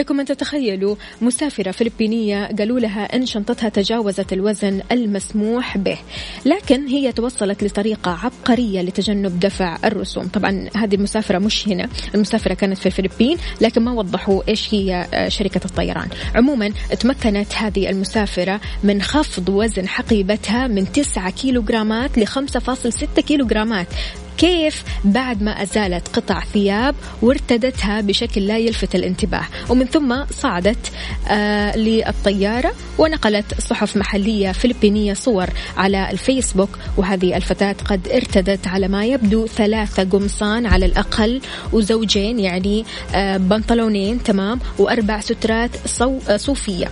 لكم 0.00 0.20
أن 0.20 0.26
تتخيلوا 0.26 0.96
مسافرة 1.22 1.70
فلبينية 1.70 2.46
قالوا 2.58 2.80
لها 2.80 3.16
أن 3.16 3.26
شنطتها 3.26 3.68
تجاوزت 3.68 4.32
الوزن 4.32 4.80
المسموح 4.92 5.78
به. 5.78 5.98
لكن 6.46 6.86
هي 6.86 7.12
توصلت 7.12 7.64
لطريقة 7.64 8.10
عبقرية 8.10 8.82
لتجنب 8.82 9.40
دفع 9.40 9.78
الرسوم. 9.84 10.28
طبعا 10.28 10.68
هذه 10.76 10.94
المسافرة 10.94 11.38
مش 11.38 11.68
هنا. 11.68 11.88
المسافرة 12.14 12.54
كانت 12.54 12.78
في 12.78 12.86
الفلبين 12.86 13.36
لكن 13.60 13.82
ما 13.82 13.92
وضحوا 13.92 14.42
إيش 14.48 14.74
هي 14.74 15.06
آه، 15.14 15.28
شركة 15.28 15.60
الطيران. 15.64 16.08
عموما 16.34 16.72
تمكنت 17.00 17.54
هذه 17.54 17.90
المسافرة 17.90 18.60
من 18.84 19.02
خفض 19.02 19.48
وزن 19.48 19.88
حقيبتها 19.88 20.66
من 20.66 20.92
9 20.92 21.30
كيلوغرامات 21.30 22.18
ل 22.18 22.26
5.6 22.26 23.20
كيلوغرامات. 23.20 23.86
كيف 24.38 24.84
بعد 25.04 25.42
ما 25.42 25.62
أزالت 25.62 26.08
قطع 26.08 26.40
ثياب 26.52 26.94
وارتدتها 27.22 28.00
بشكل 28.00 28.46
لا 28.46 28.58
يلفت 28.58 28.94
الانتباه. 28.94 29.44
ومن 29.68 29.86
ثم 29.86 30.24
صعدت 30.30 30.92
آه 31.28 31.76
للطيارة 31.76 32.72
ونقلت 32.98 33.60
صحف 33.60 33.96
محلية 33.96 34.52
فلبينية 34.52 35.14
صور 35.14 35.46
على 35.76 36.10
الفيسبوك. 36.10 36.78
وهذه 36.96 37.36
الفتاة 37.36 37.76
قد 37.84 38.08
ارتدت 38.08 38.66
على 38.66 38.88
ما 38.88 39.04
يبدو 39.04 39.46
ثلاثة 39.46 40.04
قمصان 40.04 40.66
على 40.66 40.86
الأقل 40.86 41.40
وزوجين 41.72 42.40
يعني 42.40 42.84
آه 43.14 43.36
بنطلونين 43.36 44.22
تمام 44.22 44.60
وأربع 44.78 45.20
سترات 45.20 45.70
صو 45.86 46.18
آه 46.28 46.36
صوفية. 46.36 46.88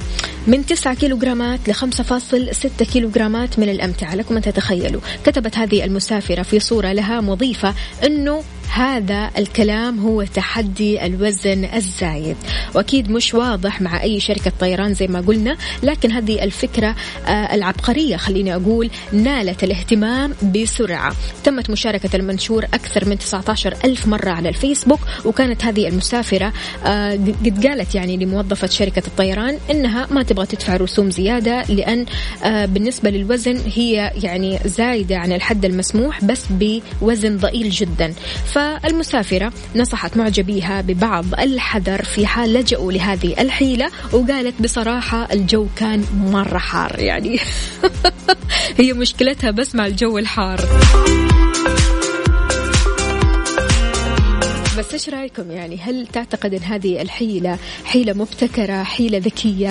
من 0.46 0.66
9 0.66 0.94
كيلوغرامات 0.94 1.68
ل 1.68 1.74
5.6 1.74 2.84
كيلوغرامات 2.84 3.58
من 3.58 3.68
الأمتعة. 3.68 4.14
لكم 4.14 4.36
أن 4.36 4.42
تتخيلوا. 4.42 5.00
كتبت 5.24 5.58
هذه 5.58 5.84
المسافرة 5.84 6.42
في 6.42 6.60
صورة 6.60 6.92
لها 6.92 7.20
مضيفة 7.28 7.74
أنه 8.06 8.42
هذا 8.68 9.30
الكلام 9.38 9.98
هو 9.98 10.24
تحدي 10.24 11.06
الوزن 11.06 11.64
الزايد. 11.74 12.36
وأكيد 12.74 13.10
مش 13.10 13.34
واضح 13.34 13.80
مع 13.80 14.02
أي 14.02 14.20
شركة 14.20 14.52
طيران 14.60 14.94
زي 14.94 15.06
ما 15.06 15.20
قلنا 15.20 15.56
لكن 15.82 16.12
هذه 16.12 16.44
الفكرة 16.44 16.94
آه، 17.26 17.54
العبقرية 17.54 18.16
خليني 18.16 18.54
أقول 18.54 18.90
نالت 19.12 19.64
الاهتمام 19.64 20.34
بسرعة. 20.54 21.14
تمت 21.44 21.70
مشاركة 21.70 22.16
المنشور 22.16 22.64
أكثر 22.64 23.08
من 23.08 23.18
19 23.18 23.74
ألف 23.84 24.06
مرة 24.06 24.30
على 24.30 24.48
الفيسبوك 24.48 25.00
وكانت 25.24 25.64
هذه 25.64 25.88
المسافرة 25.88 26.52
آه، 26.86 27.12
قد 27.44 27.66
قالت 27.66 27.94
يعني 27.94 28.16
لموظفة 28.16 28.66
شركة 28.66 29.02
الطيران 29.06 29.58
إنها 29.70 30.06
ما 30.10 30.22
تبغى 30.22 30.46
تدفع 30.46 30.76
رسوم 30.76 31.10
زيادة 31.10 31.62
لأن 31.62 32.06
آه، 32.44 32.66
بالنسبة 32.66 33.10
للوزن 33.10 33.60
هي 33.74 34.12
يعني 34.22 34.58
زايدة 34.64 35.16
عن 35.16 35.32
الحد 35.32 35.64
المسموح 35.64 36.24
بس 36.24 36.44
بوزن 36.50 37.36
ضئيل 37.36 37.70
جدا. 37.70 38.14
فالمسافرة 38.58 39.52
نصحت 39.76 40.16
معجبيها 40.16 40.80
ببعض 40.80 41.24
الحذر 41.34 42.02
في 42.02 42.26
حال 42.26 42.52
لجأوا 42.52 42.92
لهذه 42.92 43.34
الحيلة 43.38 43.90
وقالت 44.12 44.62
بصراحة 44.62 45.28
الجو 45.32 45.66
كان 45.76 46.04
مرة 46.16 46.58
حار 46.58 46.98
يعني 46.98 47.38
هي 48.80 48.92
مشكلتها 48.92 49.50
بس 49.50 49.74
مع 49.74 49.86
الجو 49.86 50.18
الحار. 50.18 50.60
بس 54.78 54.92
إيش 54.92 55.08
رأيكم؟ 55.08 55.50
يعني 55.50 55.76
هل 55.76 56.06
تعتقد 56.06 56.54
إن 56.54 56.62
هذه 56.62 57.02
الحيلة 57.02 57.58
حيلة 57.84 58.12
مبتكرة 58.12 58.82
حيلة 58.82 59.18
ذكية؟ 59.18 59.70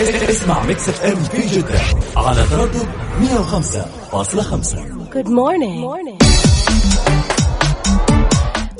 اسمع 0.00 0.66
ميكس 0.66 0.88
اف 0.88 1.04
ام 1.04 1.16
في 1.24 1.46
جدة 1.58 1.80
على 2.16 2.44
تردد 2.50 2.86
105.5 3.20 4.76
Good 5.14 5.28
morning. 5.28 5.80
morning. 5.84 6.24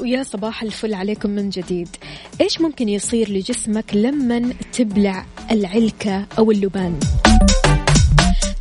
ويا 0.03 0.22
صباح 0.22 0.62
الفل 0.62 0.94
عليكم 0.94 1.31
من 1.31 1.48
جديد 1.50 1.88
إيش 2.40 2.61
ممكن 2.61 2.88
يصير 2.88 3.31
لجسمك 3.31 3.85
لما 3.94 4.53
تبلع 4.72 5.24
العلكة 5.50 6.27
أو 6.38 6.50
اللبان 6.50 6.98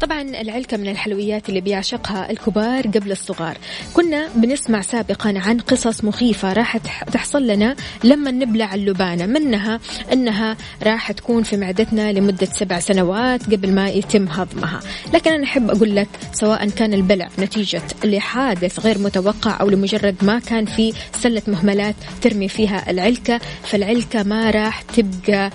طبعا 0.03 0.21
العلكة 0.21 0.77
من 0.77 0.87
الحلويات 0.89 1.49
اللي 1.49 1.61
بيعشقها 1.61 2.31
الكبار 2.31 2.87
قبل 2.87 3.11
الصغار. 3.11 3.57
كنا 3.93 4.27
بنسمع 4.35 4.81
سابقا 4.81 5.33
عن 5.37 5.57
قصص 5.59 6.03
مخيفة 6.03 6.53
راح 6.53 6.77
تح- 6.77 7.03
تحصل 7.03 7.47
لنا 7.47 7.75
لما 8.03 8.31
نبلع 8.31 8.73
اللبانة 8.75 9.25
منها 9.25 9.79
أنها 10.13 10.57
راح 10.83 11.11
تكون 11.11 11.43
في 11.43 11.57
معدتنا 11.57 12.11
لمدة 12.11 12.45
سبع 12.45 12.79
سنوات 12.79 13.53
قبل 13.53 13.71
ما 13.75 13.89
يتم 13.89 14.27
هضمها. 14.27 14.79
لكن 15.13 15.31
أنا 15.33 15.43
أحب 15.43 15.69
أقول 15.69 15.95
لك 15.95 16.07
سواء 16.33 16.69
كان 16.69 16.93
البلع 16.93 17.27
نتيجة 17.39 17.81
لحادث 18.03 18.79
غير 18.79 18.97
متوقع 18.99 19.61
أو 19.61 19.69
لمجرد 19.69 20.15
ما 20.21 20.39
كان 20.39 20.65
في 20.65 20.93
سلة 21.21 21.41
مهملات 21.47 21.95
ترمي 22.21 22.47
فيها 22.49 22.89
العلكة 22.91 23.39
فالعلكة 23.63 24.23
ما 24.23 24.51
راح 24.51 24.81
تبقى 24.81 25.51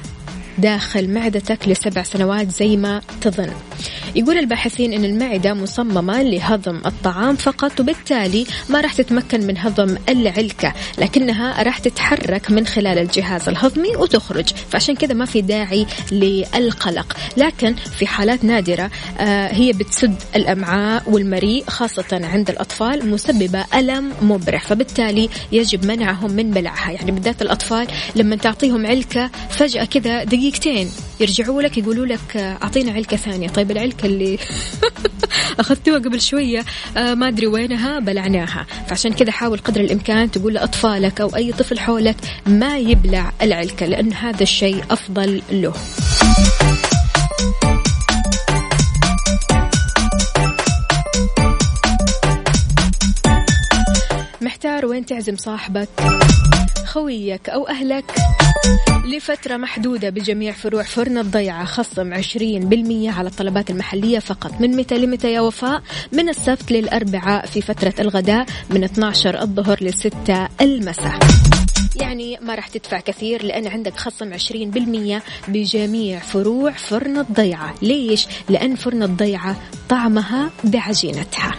داخل 0.58 1.10
معدتك 1.10 1.68
لسبع 1.68 2.02
سنوات 2.02 2.50
زي 2.50 2.76
ما 2.76 3.00
تظن. 3.20 3.50
يقول 4.16 4.38
الباحثين 4.38 4.92
أن 4.92 5.04
المعدة 5.04 5.54
مصممة 5.54 6.22
لهضم 6.22 6.80
الطعام 6.86 7.36
فقط 7.36 7.80
وبالتالي 7.80 8.46
ما 8.68 8.80
راح 8.80 8.92
تتمكن 8.92 9.46
من 9.46 9.58
هضم 9.58 9.96
العلكة 10.08 10.72
لكنها 10.98 11.62
راح 11.62 11.78
تتحرك 11.78 12.50
من 12.50 12.66
خلال 12.66 12.98
الجهاز 12.98 13.48
الهضمي 13.48 13.96
وتخرج. 13.96 14.48
فعشان 14.70 14.94
كذا 14.94 15.14
ما 15.14 15.24
في 15.24 15.40
داعي 15.40 15.86
للقلق. 16.12 17.16
لكن 17.36 17.74
في 17.74 18.06
حالات 18.06 18.44
نادرة 18.44 18.90
آه، 19.18 19.46
هي 19.52 19.72
بتسد 19.72 20.14
الأمعاء 20.36 21.02
والمريء 21.10 21.64
خاصة 21.68 22.04
عند 22.12 22.50
الأطفال 22.50 23.10
مسببة 23.10 23.64
ألم 23.74 24.12
مبرح. 24.22 24.64
فبالتالي 24.64 25.28
يجب 25.52 25.84
منعهم 25.84 26.32
من 26.32 26.50
بلعها. 26.50 26.90
يعني 26.90 27.12
بالذات 27.12 27.42
الأطفال 27.42 27.86
لما 28.16 28.36
تعطيهم 28.36 28.86
علكة 28.86 29.30
فجأة 29.50 29.84
كذا 29.84 30.24
دقيقتين. 30.48 30.90
يرجعوا 31.20 31.62
لك 31.62 31.78
يقولوا 31.78 32.06
لك 32.06 32.36
آه، 32.36 32.58
أعطينا 32.62 32.92
علكة 32.92 33.16
ثانية. 33.16 33.48
طيب 33.48 33.70
العلكة 33.70 34.06
اللي 34.06 34.38
أخذتوها 35.60 35.98
قبل 35.98 36.20
شوية 36.20 36.64
آه 36.96 37.14
ما 37.14 37.28
أدري 37.28 37.46
وينها 37.46 37.98
بلعناها. 37.98 38.66
فعشان 38.88 39.12
كذا 39.12 39.30
حاول 39.30 39.58
قدر 39.58 39.80
الإمكان 39.80 40.30
تقول 40.30 40.54
لأطفالك 40.54 41.20
أو 41.20 41.36
أي 41.36 41.52
طفل 41.52 41.78
حولك 41.78 42.16
ما 42.46 42.78
يبلع 42.78 43.32
العلكة 43.42 43.86
لأن 43.86 44.12
هذا 44.12 44.42
الشيء 44.42 44.84
أفضل 44.90 45.42
له. 45.50 45.74
محتار 54.40 54.86
وين 54.86 55.06
تعزم 55.06 55.36
صاحبك؟ 55.36 55.88
خويك 56.88 57.48
أو 57.48 57.68
أهلك 57.68 58.04
لفترة 59.04 59.56
محدودة 59.56 60.10
بجميع 60.10 60.52
فروع 60.52 60.82
فرن 60.82 61.18
الضيعة 61.18 61.64
خصم 61.64 62.14
20% 62.14 62.18
على 63.08 63.28
الطلبات 63.28 63.70
المحلية 63.70 64.18
فقط. 64.18 64.60
من 64.60 64.76
متى 64.76 64.98
لمتى 64.98 65.32
يا 65.32 65.40
وفاء؟ 65.40 65.82
من 66.12 66.28
السبت 66.28 66.72
للأربعاء 66.72 67.46
في 67.46 67.60
فترة 67.60 67.94
الغداء 67.98 68.46
من 68.70 68.84
12 68.84 69.42
الظهر 69.42 69.78
لستة 69.80 70.48
المساء. 70.60 71.18
يعني 71.96 72.38
ما 72.42 72.54
راح 72.54 72.68
تدفع 72.68 73.00
كثير 73.00 73.44
لأن 73.44 73.66
عندك 73.66 73.96
خصم 73.96 74.32
20% 74.32 75.22
بجميع 75.48 76.18
فروع 76.18 76.72
فرن 76.72 77.18
الضيعة. 77.18 77.74
ليش؟ 77.82 78.26
لأن 78.48 78.74
فرن 78.74 79.02
الضيعة 79.02 79.56
طعمها 79.88 80.50
بعجينتها. 80.64 81.58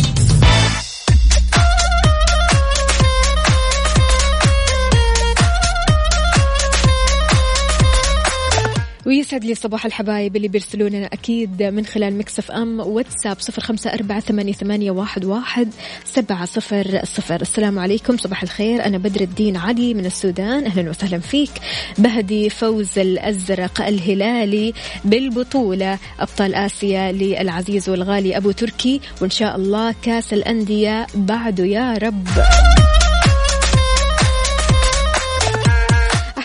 ويسعد 9.11 9.43
لي 9.43 9.55
صباح 9.55 9.85
الحبايب 9.85 10.35
اللي 10.35 10.47
بيرسلوا 10.47 10.89
لنا 10.89 11.05
أكيد 11.05 11.63
من 11.63 11.85
خلال 11.85 12.17
ميكس 12.17 12.44
اف 12.44 12.51
أم 12.51 12.79
واتساب 12.79 13.39
صفر 13.39 13.61
خمسة 13.61 13.93
أربعة 13.93 14.19
ثمانية, 14.19 14.53
ثمانية 14.53 14.91
واحد, 14.91 15.25
واحد 15.25 15.69
سبعة 16.05 16.45
صفر 16.45 17.01
صفر. 17.03 17.41
السلام 17.41 17.79
عليكم 17.79 18.17
صباح 18.17 18.43
الخير. 18.43 18.85
أنا 18.85 18.97
بدر 18.97 19.21
الدين 19.21 19.57
علي 19.57 19.93
من 19.93 20.05
السودان. 20.05 20.65
أهلا 20.65 20.89
وسهلا 20.89 21.19
فيك. 21.19 21.51
بهدي 21.97 22.49
فوز 22.49 22.99
الأزرق 22.99 23.81
الهلالي 23.81 24.73
بالبطولة 25.05 25.97
أبطال 26.19 26.55
آسيا 26.55 27.11
للعزيز 27.11 27.89
والغالي 27.89 28.37
أبو 28.37 28.51
تركي. 28.51 29.01
وإن 29.21 29.29
شاء 29.29 29.55
الله 29.55 29.95
كأس 30.01 30.33
الأندية 30.33 31.07
بعده. 31.15 31.65
يا 31.65 31.93
رب. 31.93 32.27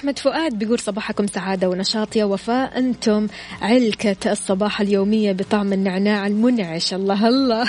أحمد 0.07 0.19
فؤاد 0.19 0.59
بيقول 0.59 0.79
صباحكم 0.79 1.27
سعادة 1.27 1.69
ونشاط 1.69 2.17
يا 2.17 2.25
وفاء. 2.25 2.79
أنتم 2.79 3.27
علكة 3.63 4.33
الصباح 4.33 4.81
اليومية 4.81 5.33
بطعم 5.33 5.73
النعناع 5.73 6.27
المنعش. 6.27 6.95
الله 6.95 7.29
الله. 7.29 7.65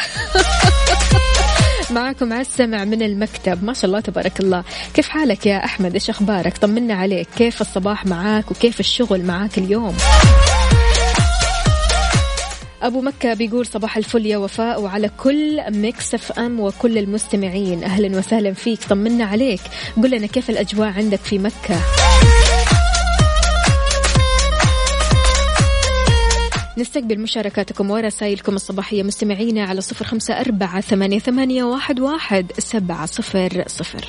معكم 1.96 2.34
على 2.34 2.42
السمع 2.42 2.84
من 2.84 3.02
المكتب. 3.02 3.64
ما 3.64 3.74
شاء 3.74 3.86
الله 3.86 4.00
تبارك 4.00 4.40
الله. 4.40 4.64
كيف 4.94 5.10
حالك 5.10 5.46
يا 5.46 5.66
أحمد؟ 5.66 5.94
إيش 5.94 6.10
أخبارك؟ 6.10 6.58
طمنا 6.58 6.94
عليك. 6.94 7.28
كيف 7.38 7.62
الصباح 7.62 8.06
معاك 8.06 8.52
وكيف 8.52 8.80
الشغل 8.80 9.26
معاك 9.26 9.58
اليوم؟ 9.58 9.98
أبو 12.82 13.02
مكة 13.02 13.34
بيقول 13.34 13.66
صباح 13.66 13.98
الفل 13.98 14.26
يا 14.26 14.38
وفاء 14.38 14.82
وعلى 14.82 15.10
كل 15.18 15.62
ميكس 15.72 16.14
اف 16.14 16.40
أم 16.40 16.60
وكل 16.60 16.98
المستمعين. 16.98 17.84
أهلا 17.84 18.18
وسهلا 18.18 18.54
فيك 18.54 18.84
طمنا 18.84 19.26
عليك. 19.26 19.62
قل 20.04 20.12
لنا 20.12 20.28
كيف 20.28 20.50
الأجواء 20.50 20.88
عندك 20.88 21.20
في 21.20 21.40
مكة؟ 21.40 21.82
نستقبل 26.78 27.20
مشاركاتكم 27.20 27.92
ورسائلكم 27.92 28.56
الصباحية 28.56 29.04
مستمعينا 29.04 29.66
على 29.66 29.82
صفر 29.82 30.06
خمسة 30.06 30.34
أربعة 30.34 30.82
ثمانية, 30.82 31.20
ثمانية 31.20 31.64
واحد, 31.64 32.00
واحد 32.00 32.52
سبعة 32.58 33.06
صفر 33.06 33.64
صفر. 33.68 34.06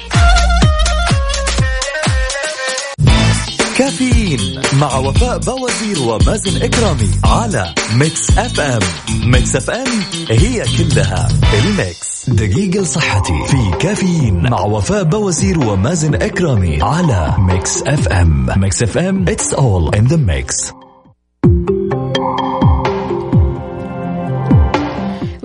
كافيين 3.79 4.61
مع 4.81 4.97
وفاء 4.97 5.39
بوازير 5.39 5.99
ومازن 6.09 6.63
إكرامي 6.63 7.11
على 7.25 7.75
ميكس 7.97 8.39
اف 8.39 8.61
ام 8.61 8.81
ميكس 9.25 9.57
اف 9.57 9.71
ام 9.71 9.87
هي 10.31 10.65
كلها 10.79 11.29
الميكس. 11.59 12.31
دقيقة 12.31 12.81
لصحتي 12.81 13.33
في 13.49 13.77
كافيين 13.81 14.51
مع 14.51 14.61
وفاء 14.61 15.03
بوازير 15.03 15.59
ومازن 15.59 16.15
إكرامي 16.15 16.83
على 16.83 17.35
ميكس 17.39 17.83
اف 17.83 18.09
ام 18.09 18.47
ميكس 18.57 18.83
اف 18.83 18.99
ام 18.99 19.25
it's 19.27 19.55
all 19.55 19.99
in 19.99 20.09
the 20.09 20.19
mix. 20.19 20.73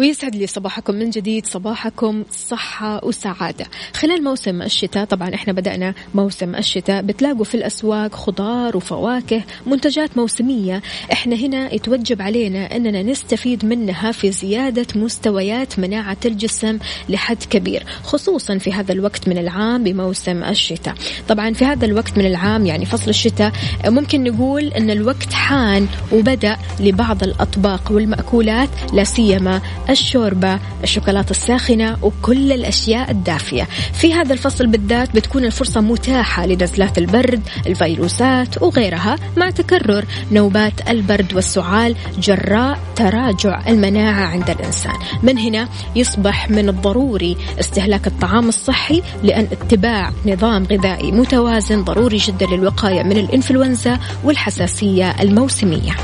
ويسعد 0.04 0.36
لي 0.36 0.48
صباحكم 0.48 0.96
من 0.96 1.10
جديد 1.10 1.46
صباحكم 1.46 2.24
صحة 2.32 3.06
وسعادة. 3.06 3.66
خلال 3.94 4.24
موسم 4.24 4.62
الشتاء 4.62 5.06
طبعا 5.06 5.34
إحنا 5.34 5.54
بدأنا 5.54 5.94
موسم 6.16 6.56
الشتاء 6.56 7.02
بتلاقوا 7.02 7.44
في 7.44 7.56
الأسواق 7.56 8.16
خضار 8.16 8.78
وفواكه 8.78 9.42
منتجات 9.68 10.18
موسمية. 10.18 10.82
إحنا 11.12 11.36
هنا 11.36 11.74
يتوجب 11.74 12.22
علينا 12.22 12.76
أننا 12.76 13.04
نستفيد 13.04 13.66
منها 13.66 14.12
في 14.12 14.32
زيادة 14.32 14.88
مستويات 14.96 15.80
مناعة 15.80 16.18
الجسم 16.26 16.80
لحد 17.10 17.44
كبير 17.50 17.84
خصوصا 18.04 18.58
في 18.58 18.74
هذا 18.74 18.92
الوقت 18.94 19.28
من 19.28 19.38
العام 19.38 19.84
بموسم 19.84 20.44
الشتاء. 20.44 20.96
طبعا 21.30 21.54
في 21.54 21.66
هذا 21.66 21.86
الوقت 21.86 22.18
من 22.18 22.26
العام 22.26 22.66
يعني 22.66 22.86
فصل 22.86 23.10
الشتاء 23.10 23.52
ممكن 23.86 24.24
نقول 24.24 24.68
أن 24.68 24.90
الوقت 24.90 25.34
حان 25.34 25.88
وبدأ 26.12 26.58
لبعض 26.80 27.24
الأطباق 27.24 27.92
والمأكولات 27.92 28.70
لا 28.94 29.04
سيما 29.04 29.62
الشوربة 29.94 30.60
الشوكولاتة 30.84 31.32
الساخنة 31.32 31.98
وكل 32.02 32.52
الأشياء 32.52 33.12
الدافية. 33.12 33.68
في 33.94 34.14
هذا 34.14 34.34
الفصل 34.34 34.68
بالذات 34.68 35.16
بتكون 35.16 35.46
الفرصة 35.46 35.82
متاحة 35.82 36.46
لنزلات 36.46 36.98
البرد 36.98 37.42
الفيروسات 37.68 38.62
وغيرها. 38.62 39.16
مع 39.38 39.50
تكرر 39.50 40.06
نوبات 40.32 40.90
البرد 40.90 41.34
والسعال 41.34 41.96
جراء 42.20 42.80
تراجع 42.96 43.68
المناعة 43.68 44.26
عند 44.26 44.50
الإنسان. 44.50 44.96
من 45.24 45.38
هنا 45.38 45.68
يصبح 45.96 46.50
من 46.50 46.70
الضروري 46.70 47.38
استهلاك 47.60 48.08
الطعام 48.08 48.50
الصحي 48.50 49.02
لأن 49.24 49.48
اتباع 49.52 50.12
نظام 50.26 50.64
غذائي 50.64 51.12
متوازن 51.12 51.84
ضروري 51.84 52.18
جدا 52.18 52.46
للوقاية 52.46 53.04
من 53.04 53.18
الإنفلونزا 53.18 54.00
والحساسية 54.24 55.16
الموسمية. 55.22 55.96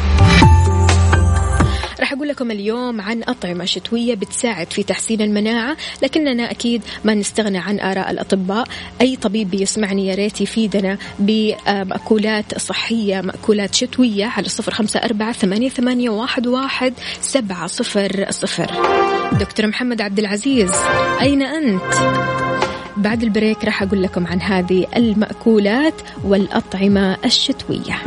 راح 1.99 2.13
أقول 2.13 2.27
لكم 2.27 2.51
اليوم 2.51 3.01
عن 3.01 3.23
أطعمة 3.23 3.65
شتوية 3.65 4.15
بتساعد 4.15 4.73
في 4.73 4.83
تحسين 4.83 5.21
المناعة 5.21 5.77
لكننا 6.03 6.51
أكيد 6.51 6.81
ما 7.03 7.13
نستغنى 7.13 7.57
عن 7.57 7.79
آراء 7.79 8.11
الأطباء. 8.11 8.67
أي 9.01 9.15
طبيب 9.15 9.49
بيسمعني 9.49 10.07
يا 10.07 10.15
ريت 10.15 10.41
يفيدنا 10.41 10.97
بمأكولات 11.19 12.59
صحية 12.59 13.21
مأكولات 13.21 13.75
شتوية 13.75 14.25
على 14.25 14.49
صفر 14.49 14.73
خمسة 14.73 14.99
أربعة 14.99 15.31
ثمانية, 15.31 15.69
ثمانية 15.69 16.09
واحد, 16.09 16.47
واحد 16.47 16.93
سبعة 17.21 17.67
صفر 17.67 18.25
صفر. 18.29 18.71
دكتور 19.39 19.67
محمد 19.67 20.01
عبد 20.01 20.19
العزيز 20.19 20.71
أين 21.21 21.41
أنت؟ 21.41 21.83
بعد 22.97 23.23
البريك 23.23 23.65
راح 23.65 23.83
أقول 23.83 24.03
لكم 24.03 24.27
عن 24.27 24.41
هذه 24.41 24.87
المأكولات 24.95 25.93
والأطعمة 26.23 27.17
الشتوية. 27.25 28.01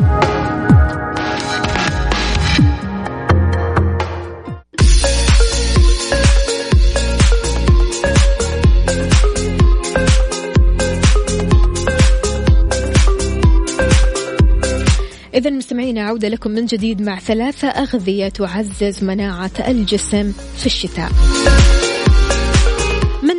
إذا 15.43 15.51
مستمعينا 15.51 16.03
عودة 16.03 16.29
لكم 16.29 16.51
من 16.51 16.67
جديد 16.67 17.03
مع 17.03 17.19
ثلاثة 17.19 17.69
أغذية 17.69 18.29
تعزز 18.29 19.05
مناعة 19.05 19.51
الجسم 19.69 20.33
في 20.33 20.67
الشتاء. 20.67 21.13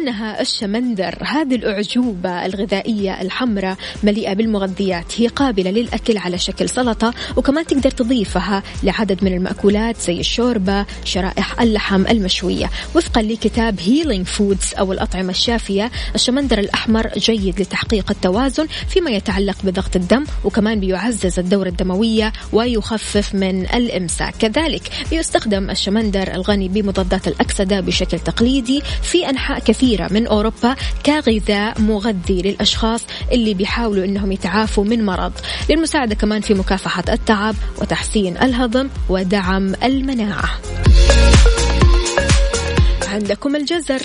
من 0.03 0.09
ضمنها 0.09 0.41
الشمندر. 0.41 1.17
هذه 1.21 1.55
الأعجوبة 1.55 2.45
الغذائية 2.45 3.21
الحمراء 3.21 3.77
مليئة 4.03 4.33
بالمغذيات 4.33 5.21
هي 5.21 5.27
قابلة 5.27 5.71
للأكل 5.71 6.17
على 6.17 6.37
شكل 6.37 6.69
سلطة 6.69 7.13
وكمان 7.37 7.65
تقدر 7.65 7.91
تضيفها 7.91 8.63
لعدد 8.83 9.23
من 9.23 9.33
المأكولات 9.33 9.97
زي 9.97 10.19
الشوربة 10.19 10.85
شرائح 11.05 11.61
اللحم 11.61 12.07
المشوية. 12.07 12.69
وفقا 12.95 13.21
لكتاب 13.21 13.79
Healing 13.79 14.25
Foods 14.25 14.73
أو 14.79 14.93
الأطعمة 14.93 15.29
الشافية 15.29 15.91
الشمندر 16.15 16.59
الأحمر 16.59 17.07
جيد 17.17 17.61
لتحقيق 17.61 18.11
التوازن 18.11 18.67
فيما 18.89 19.11
يتعلق 19.11 19.57
بضغط 19.63 19.95
الدم 19.95 20.23
وكمان 20.43 20.79
بيعزز 20.79 21.39
الدورة 21.39 21.69
الدموية 21.69 22.33
ويخفف 22.53 23.35
من 23.35 23.65
الإمساك. 23.65 24.35
كذلك 24.39 24.89
يستخدم 25.11 25.69
الشمندر 25.69 26.33
الغني 26.35 26.67
بمضادات 26.67 27.27
الأكسدة 27.27 27.79
بشكل 27.79 28.19
تقليدي 28.19 28.81
في 29.01 29.29
أنحاء 29.29 29.59
كثيرة 29.59 29.92
من 30.11 30.27
أوروبا 30.27 30.75
كغذاء 31.05 31.81
مغذي 31.81 32.41
للأشخاص 32.41 33.01
اللي 33.31 33.53
بيحاولوا 33.53 34.05
أنهم 34.05 34.31
يتعافوا 34.31 34.83
من 34.83 35.05
مرض. 35.05 35.31
للمساعدة 35.69 36.15
كمان 36.15 36.41
في 36.41 36.53
مكافحة 36.53 37.03
التعب 37.09 37.55
وتحسين 37.77 38.37
الهضم 38.37 38.89
ودعم 39.09 39.73
المناعة. 39.83 40.49
عندكم 43.07 43.55
الجزر. 43.55 44.01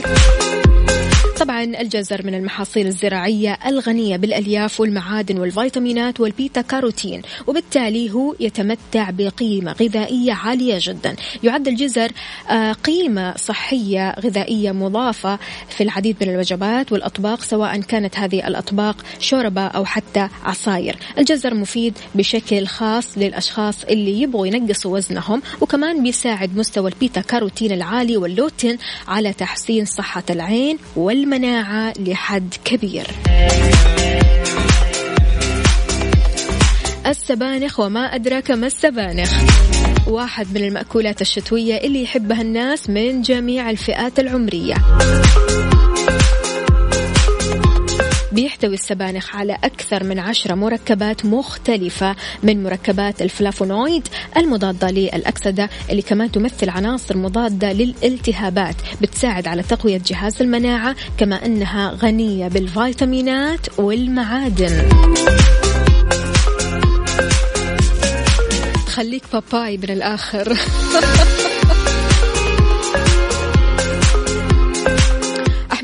طبعا 1.40 1.62
الجزر 1.64 2.26
من 2.26 2.34
المحاصيل 2.34 2.86
الزراعية 2.86 3.58
الغنية 3.66 4.16
بالألياف 4.16 4.80
والمعادن 4.80 5.38
والفيتامينات 5.38 6.20
والبيتا 6.20 6.60
كاروتين 6.60 7.22
وبالتالي 7.46 8.10
هو 8.12 8.34
يتمتع 8.40 9.10
بقيمة 9.10 9.72
غذائية 9.72 10.32
عالية 10.32 10.78
جدا. 10.80 11.16
يعد 11.42 11.68
الجزر 11.68 12.12
آه، 12.50 12.72
قيمة 12.72 13.36
صحية 13.36 14.14
غذائية 14.20 14.72
مضافة 14.72 15.38
في 15.68 15.82
العديد 15.82 16.16
من 16.20 16.28
الوجبات 16.30 16.92
والأطباق 16.92 17.42
سواء 17.42 17.80
كانت 17.80 18.16
هذه 18.16 18.48
الأطباق 18.48 18.96
شوربة 19.20 19.66
أو 19.66 19.84
حتى 19.84 20.28
عصاير. 20.44 20.96
الجزر 21.18 21.54
مفيد 21.54 21.98
بشكل 22.14 22.66
خاص 22.66 23.18
للأشخاص 23.18 23.84
اللي 23.84 24.22
يبغوا 24.22 24.46
ينقصوا 24.46 24.96
وزنهم 24.96 25.42
وكمان 25.60 26.02
بيساعد 26.02 26.56
مستوى 26.56 26.90
البيتا 26.90 27.20
كاروتين 27.20 27.72
العالي 27.72 28.16
واللوتين 28.16 28.78
على 29.08 29.32
تحسين 29.32 29.84
صحة 29.84 30.24
العين 30.30 30.78
والم 30.96 31.27
المناعة 31.28 31.92
لحد 31.98 32.54
كبير. 32.64 33.06
السبانخ 37.06 37.80
وما 37.80 38.14
أدراك 38.14 38.50
ما 38.50 38.66
السبانخ. 38.66 39.32
واحد 40.06 40.46
من 40.54 40.64
المأكولات 40.64 41.20
الشتوية 41.20 41.76
اللي 41.76 42.02
يحبها 42.02 42.42
الناس 42.42 42.90
من 42.90 43.22
جميع 43.22 43.70
الفئات 43.70 44.18
العمرية. 44.18 44.74
بيحتوي 48.32 48.74
السبانخ 48.74 49.36
على 49.36 49.52
أكثر 49.64 50.04
من 50.04 50.18
عشرة 50.18 50.54
مركبات 50.54 51.24
مختلفة 51.26 52.16
من 52.42 52.62
مركبات 52.62 53.22
الفلافونويد 53.22 54.08
المضادة 54.36 54.90
للأكسدة 54.90 55.68
اللي 55.90 56.02
كمان 56.02 56.32
تمثل 56.32 56.70
عناصر 56.70 57.16
مضادة 57.16 57.72
للالتهابات 57.72 58.76
بتساعد 59.02 59.48
على 59.48 59.62
تقوية 59.62 60.00
جهاز 60.06 60.42
المناعة 60.42 60.96
كما 61.18 61.46
أنها 61.46 61.90
غنية 61.90 62.48
بالفيتامينات 62.48 63.78
والمعادن. 63.78 64.88
خليك 68.86 69.24
باباي 69.32 69.76
من 69.76 69.90
الآخر. 69.90 70.56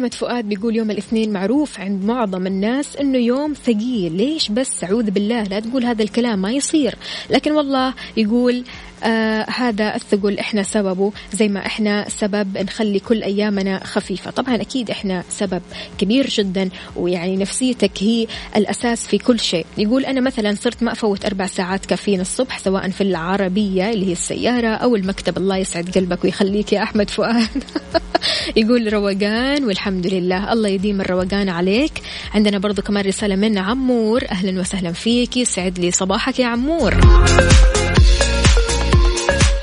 أحمد 0.05 0.14
فؤاد 0.14 0.44
بيقول 0.44 0.76
يوم 0.76 0.90
الاثنين 0.90 1.32
معروف 1.32 1.80
عند 1.80 2.05
معظم 2.05 2.46
الناس 2.46 2.96
أنه 2.96 3.18
يوم 3.18 3.55
ثقيل. 3.55 4.16
ليش 4.16 4.50
بس؟ 4.50 4.84
أعوذ 4.84 5.11
بالله. 5.11 5.42
لا 5.42 5.61
تقول 5.61 5.84
هذا 5.84 6.02
الكلام 6.02 6.38
ما 6.38 6.52
يصير. 6.52 6.94
لكن 7.30 7.52
والله 7.52 7.94
يقول 8.16 8.64
آه 9.05 9.46
هذا 9.50 9.94
الثقل 9.94 10.38
إحنا 10.38 10.62
سببه 10.62 11.12
زي 11.32 11.48
ما 11.48 11.66
إحنا 11.66 12.09
سبب 12.09 12.59
نخلي 12.59 13.00
كل 13.00 13.22
أيامنا 13.22 13.84
خفيفة. 13.84 14.30
طبعا 14.30 14.55
أكيد 14.55 14.90
إحنا 14.90 15.24
سبب 15.28 15.62
كبير 15.98 16.26
جدا 16.26 16.68
ويعني 16.96 17.36
نفسيتك 17.36 18.02
هي 18.02 18.26
الأساس 18.57 19.07
في 19.07 19.18
كل 19.18 19.40
شيء. 19.40 19.66
يقول 19.78 20.05
أنا 20.05 20.20
مثلا 20.20 20.55
صرت 20.55 20.82
ما 20.82 20.92
أفوت 20.92 21.24
أربع 21.24 21.46
ساعات 21.46 21.86
كافيين 21.86 22.20
الصبح 22.20 22.59
سواء 22.59 22.88
في 22.88 23.00
العربية 23.00 23.90
اللي 23.90 24.07
هي 24.07 24.12
السيارة 24.12 24.68
أو 24.68 24.96
المكتب. 24.96 25.36
الله 25.36 25.57
يسعد 25.57 25.90
قلبك 25.98 26.24
ويخليك 26.24 26.72
يا 26.72 26.82
أحمد 26.82 27.11
فؤاد. 27.11 27.64
يقول 28.57 28.92
روقان 28.92 29.64
والحمد 29.64 30.07
لله. 30.07 30.53
الله 30.53 30.68
يديم 30.68 31.01
الروقان 31.01 31.49
عليك. 31.49 31.92
عندنا 32.34 32.59
برضو 32.59 32.82
كمان 32.82 33.05
رسالة 33.05 33.36
من 33.36 33.59
عمور. 33.59 34.24
أهلا 34.30 34.61
وسهلا 34.61 34.92
فيك. 34.92 35.36
يسعد 35.36 35.78
لي 35.78 35.90
صباحك 35.90 36.38
يا 36.38 36.47
عمور. 36.47 36.95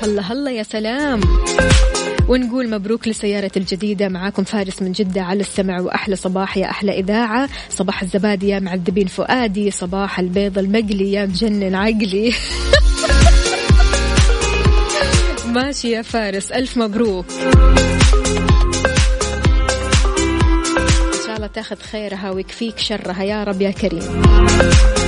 هلا 0.02 0.22
هلا 0.22 0.50
يا 0.50 0.62
سلام. 0.62 1.20
ونقول 2.28 2.70
مبروك 2.70 3.08
لسيارة 3.08 3.50
الجديدة. 3.56 4.08
معاكم 4.08 4.44
فارس 4.44 4.82
من 4.82 4.92
جدة 4.92 5.22
على 5.22 5.40
السمع 5.40 5.80
وأحلى 5.80 6.16
صباح 6.16 6.56
يا 6.56 6.70
أحلى 6.70 6.98
إذاعة. 6.98 7.48
صباح 7.70 8.02
الزبادي 8.02 8.48
يا 8.48 8.58
معذبين 8.58 9.06
فؤادي. 9.06 9.70
صباح 9.70 10.18
البيض 10.18 10.58
المقلي 10.58 11.12
يا 11.12 11.26
مجنن 11.26 11.74
عقلي 11.74 12.32
ماشي 15.54 15.90
يا 15.90 16.02
فارس. 16.02 16.52
ألف 16.52 16.76
مبروك. 16.76 17.26
الله 21.42 21.54
تاخذ 21.54 21.76
خيرها 21.76 22.30
ويكفيك 22.30 22.78
شرها 22.78 23.22
يا 23.22 23.44
رب 23.44 23.62
يا 23.62 23.70
كريم. 23.70 25.01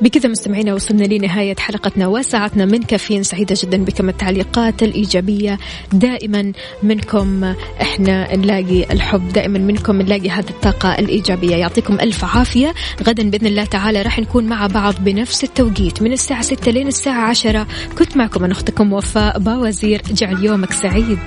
بكذا 0.00 0.28
مستمعينا 0.28 0.74
وصلنا 0.74 1.04
لنهاية 1.04 1.56
حلقتنا 1.58 2.06
وساعتنا 2.06 2.64
من 2.64 2.82
كافيين 2.82 3.22
سعيدة 3.22 3.56
جدا 3.62 3.84
بكم 3.84 4.08
التعليقات 4.08 4.82
الإيجابية. 4.82 5.58
دائما 5.92 6.52
منكم 6.82 7.54
إحنا 7.80 8.36
نلاقي 8.36 8.92
الحب 8.92 9.28
دائما 9.28 9.58
منكم 9.58 10.02
نلاقي 10.02 10.30
هذه 10.30 10.50
الطاقة 10.50 10.98
الإيجابية. 10.98 11.56
يعطيكم 11.56 11.94
ألف 12.00 12.24
عافية. 12.36 12.74
غدا 13.02 13.30
بإذن 13.30 13.46
الله 13.46 13.64
تعالى 13.64 14.02
راح 14.02 14.18
نكون 14.18 14.44
مع 14.44 14.66
بعض 14.66 14.94
بنفس 15.00 15.44
التوقيت 15.44 16.02
من 16.02 16.12
الساعة 16.12 16.42
6 16.42 16.70
لين 16.70 16.86
الساعة 16.88 17.28
10 17.28 17.66
كنت 17.98 18.16
معكم 18.16 18.44
أنا 18.44 18.52
أختكم 18.52 18.92
وفاء 18.92 19.38
باوزير 19.38 20.02
جعل 20.12 20.44
يومك 20.44 20.72
سعيد. 20.72 21.18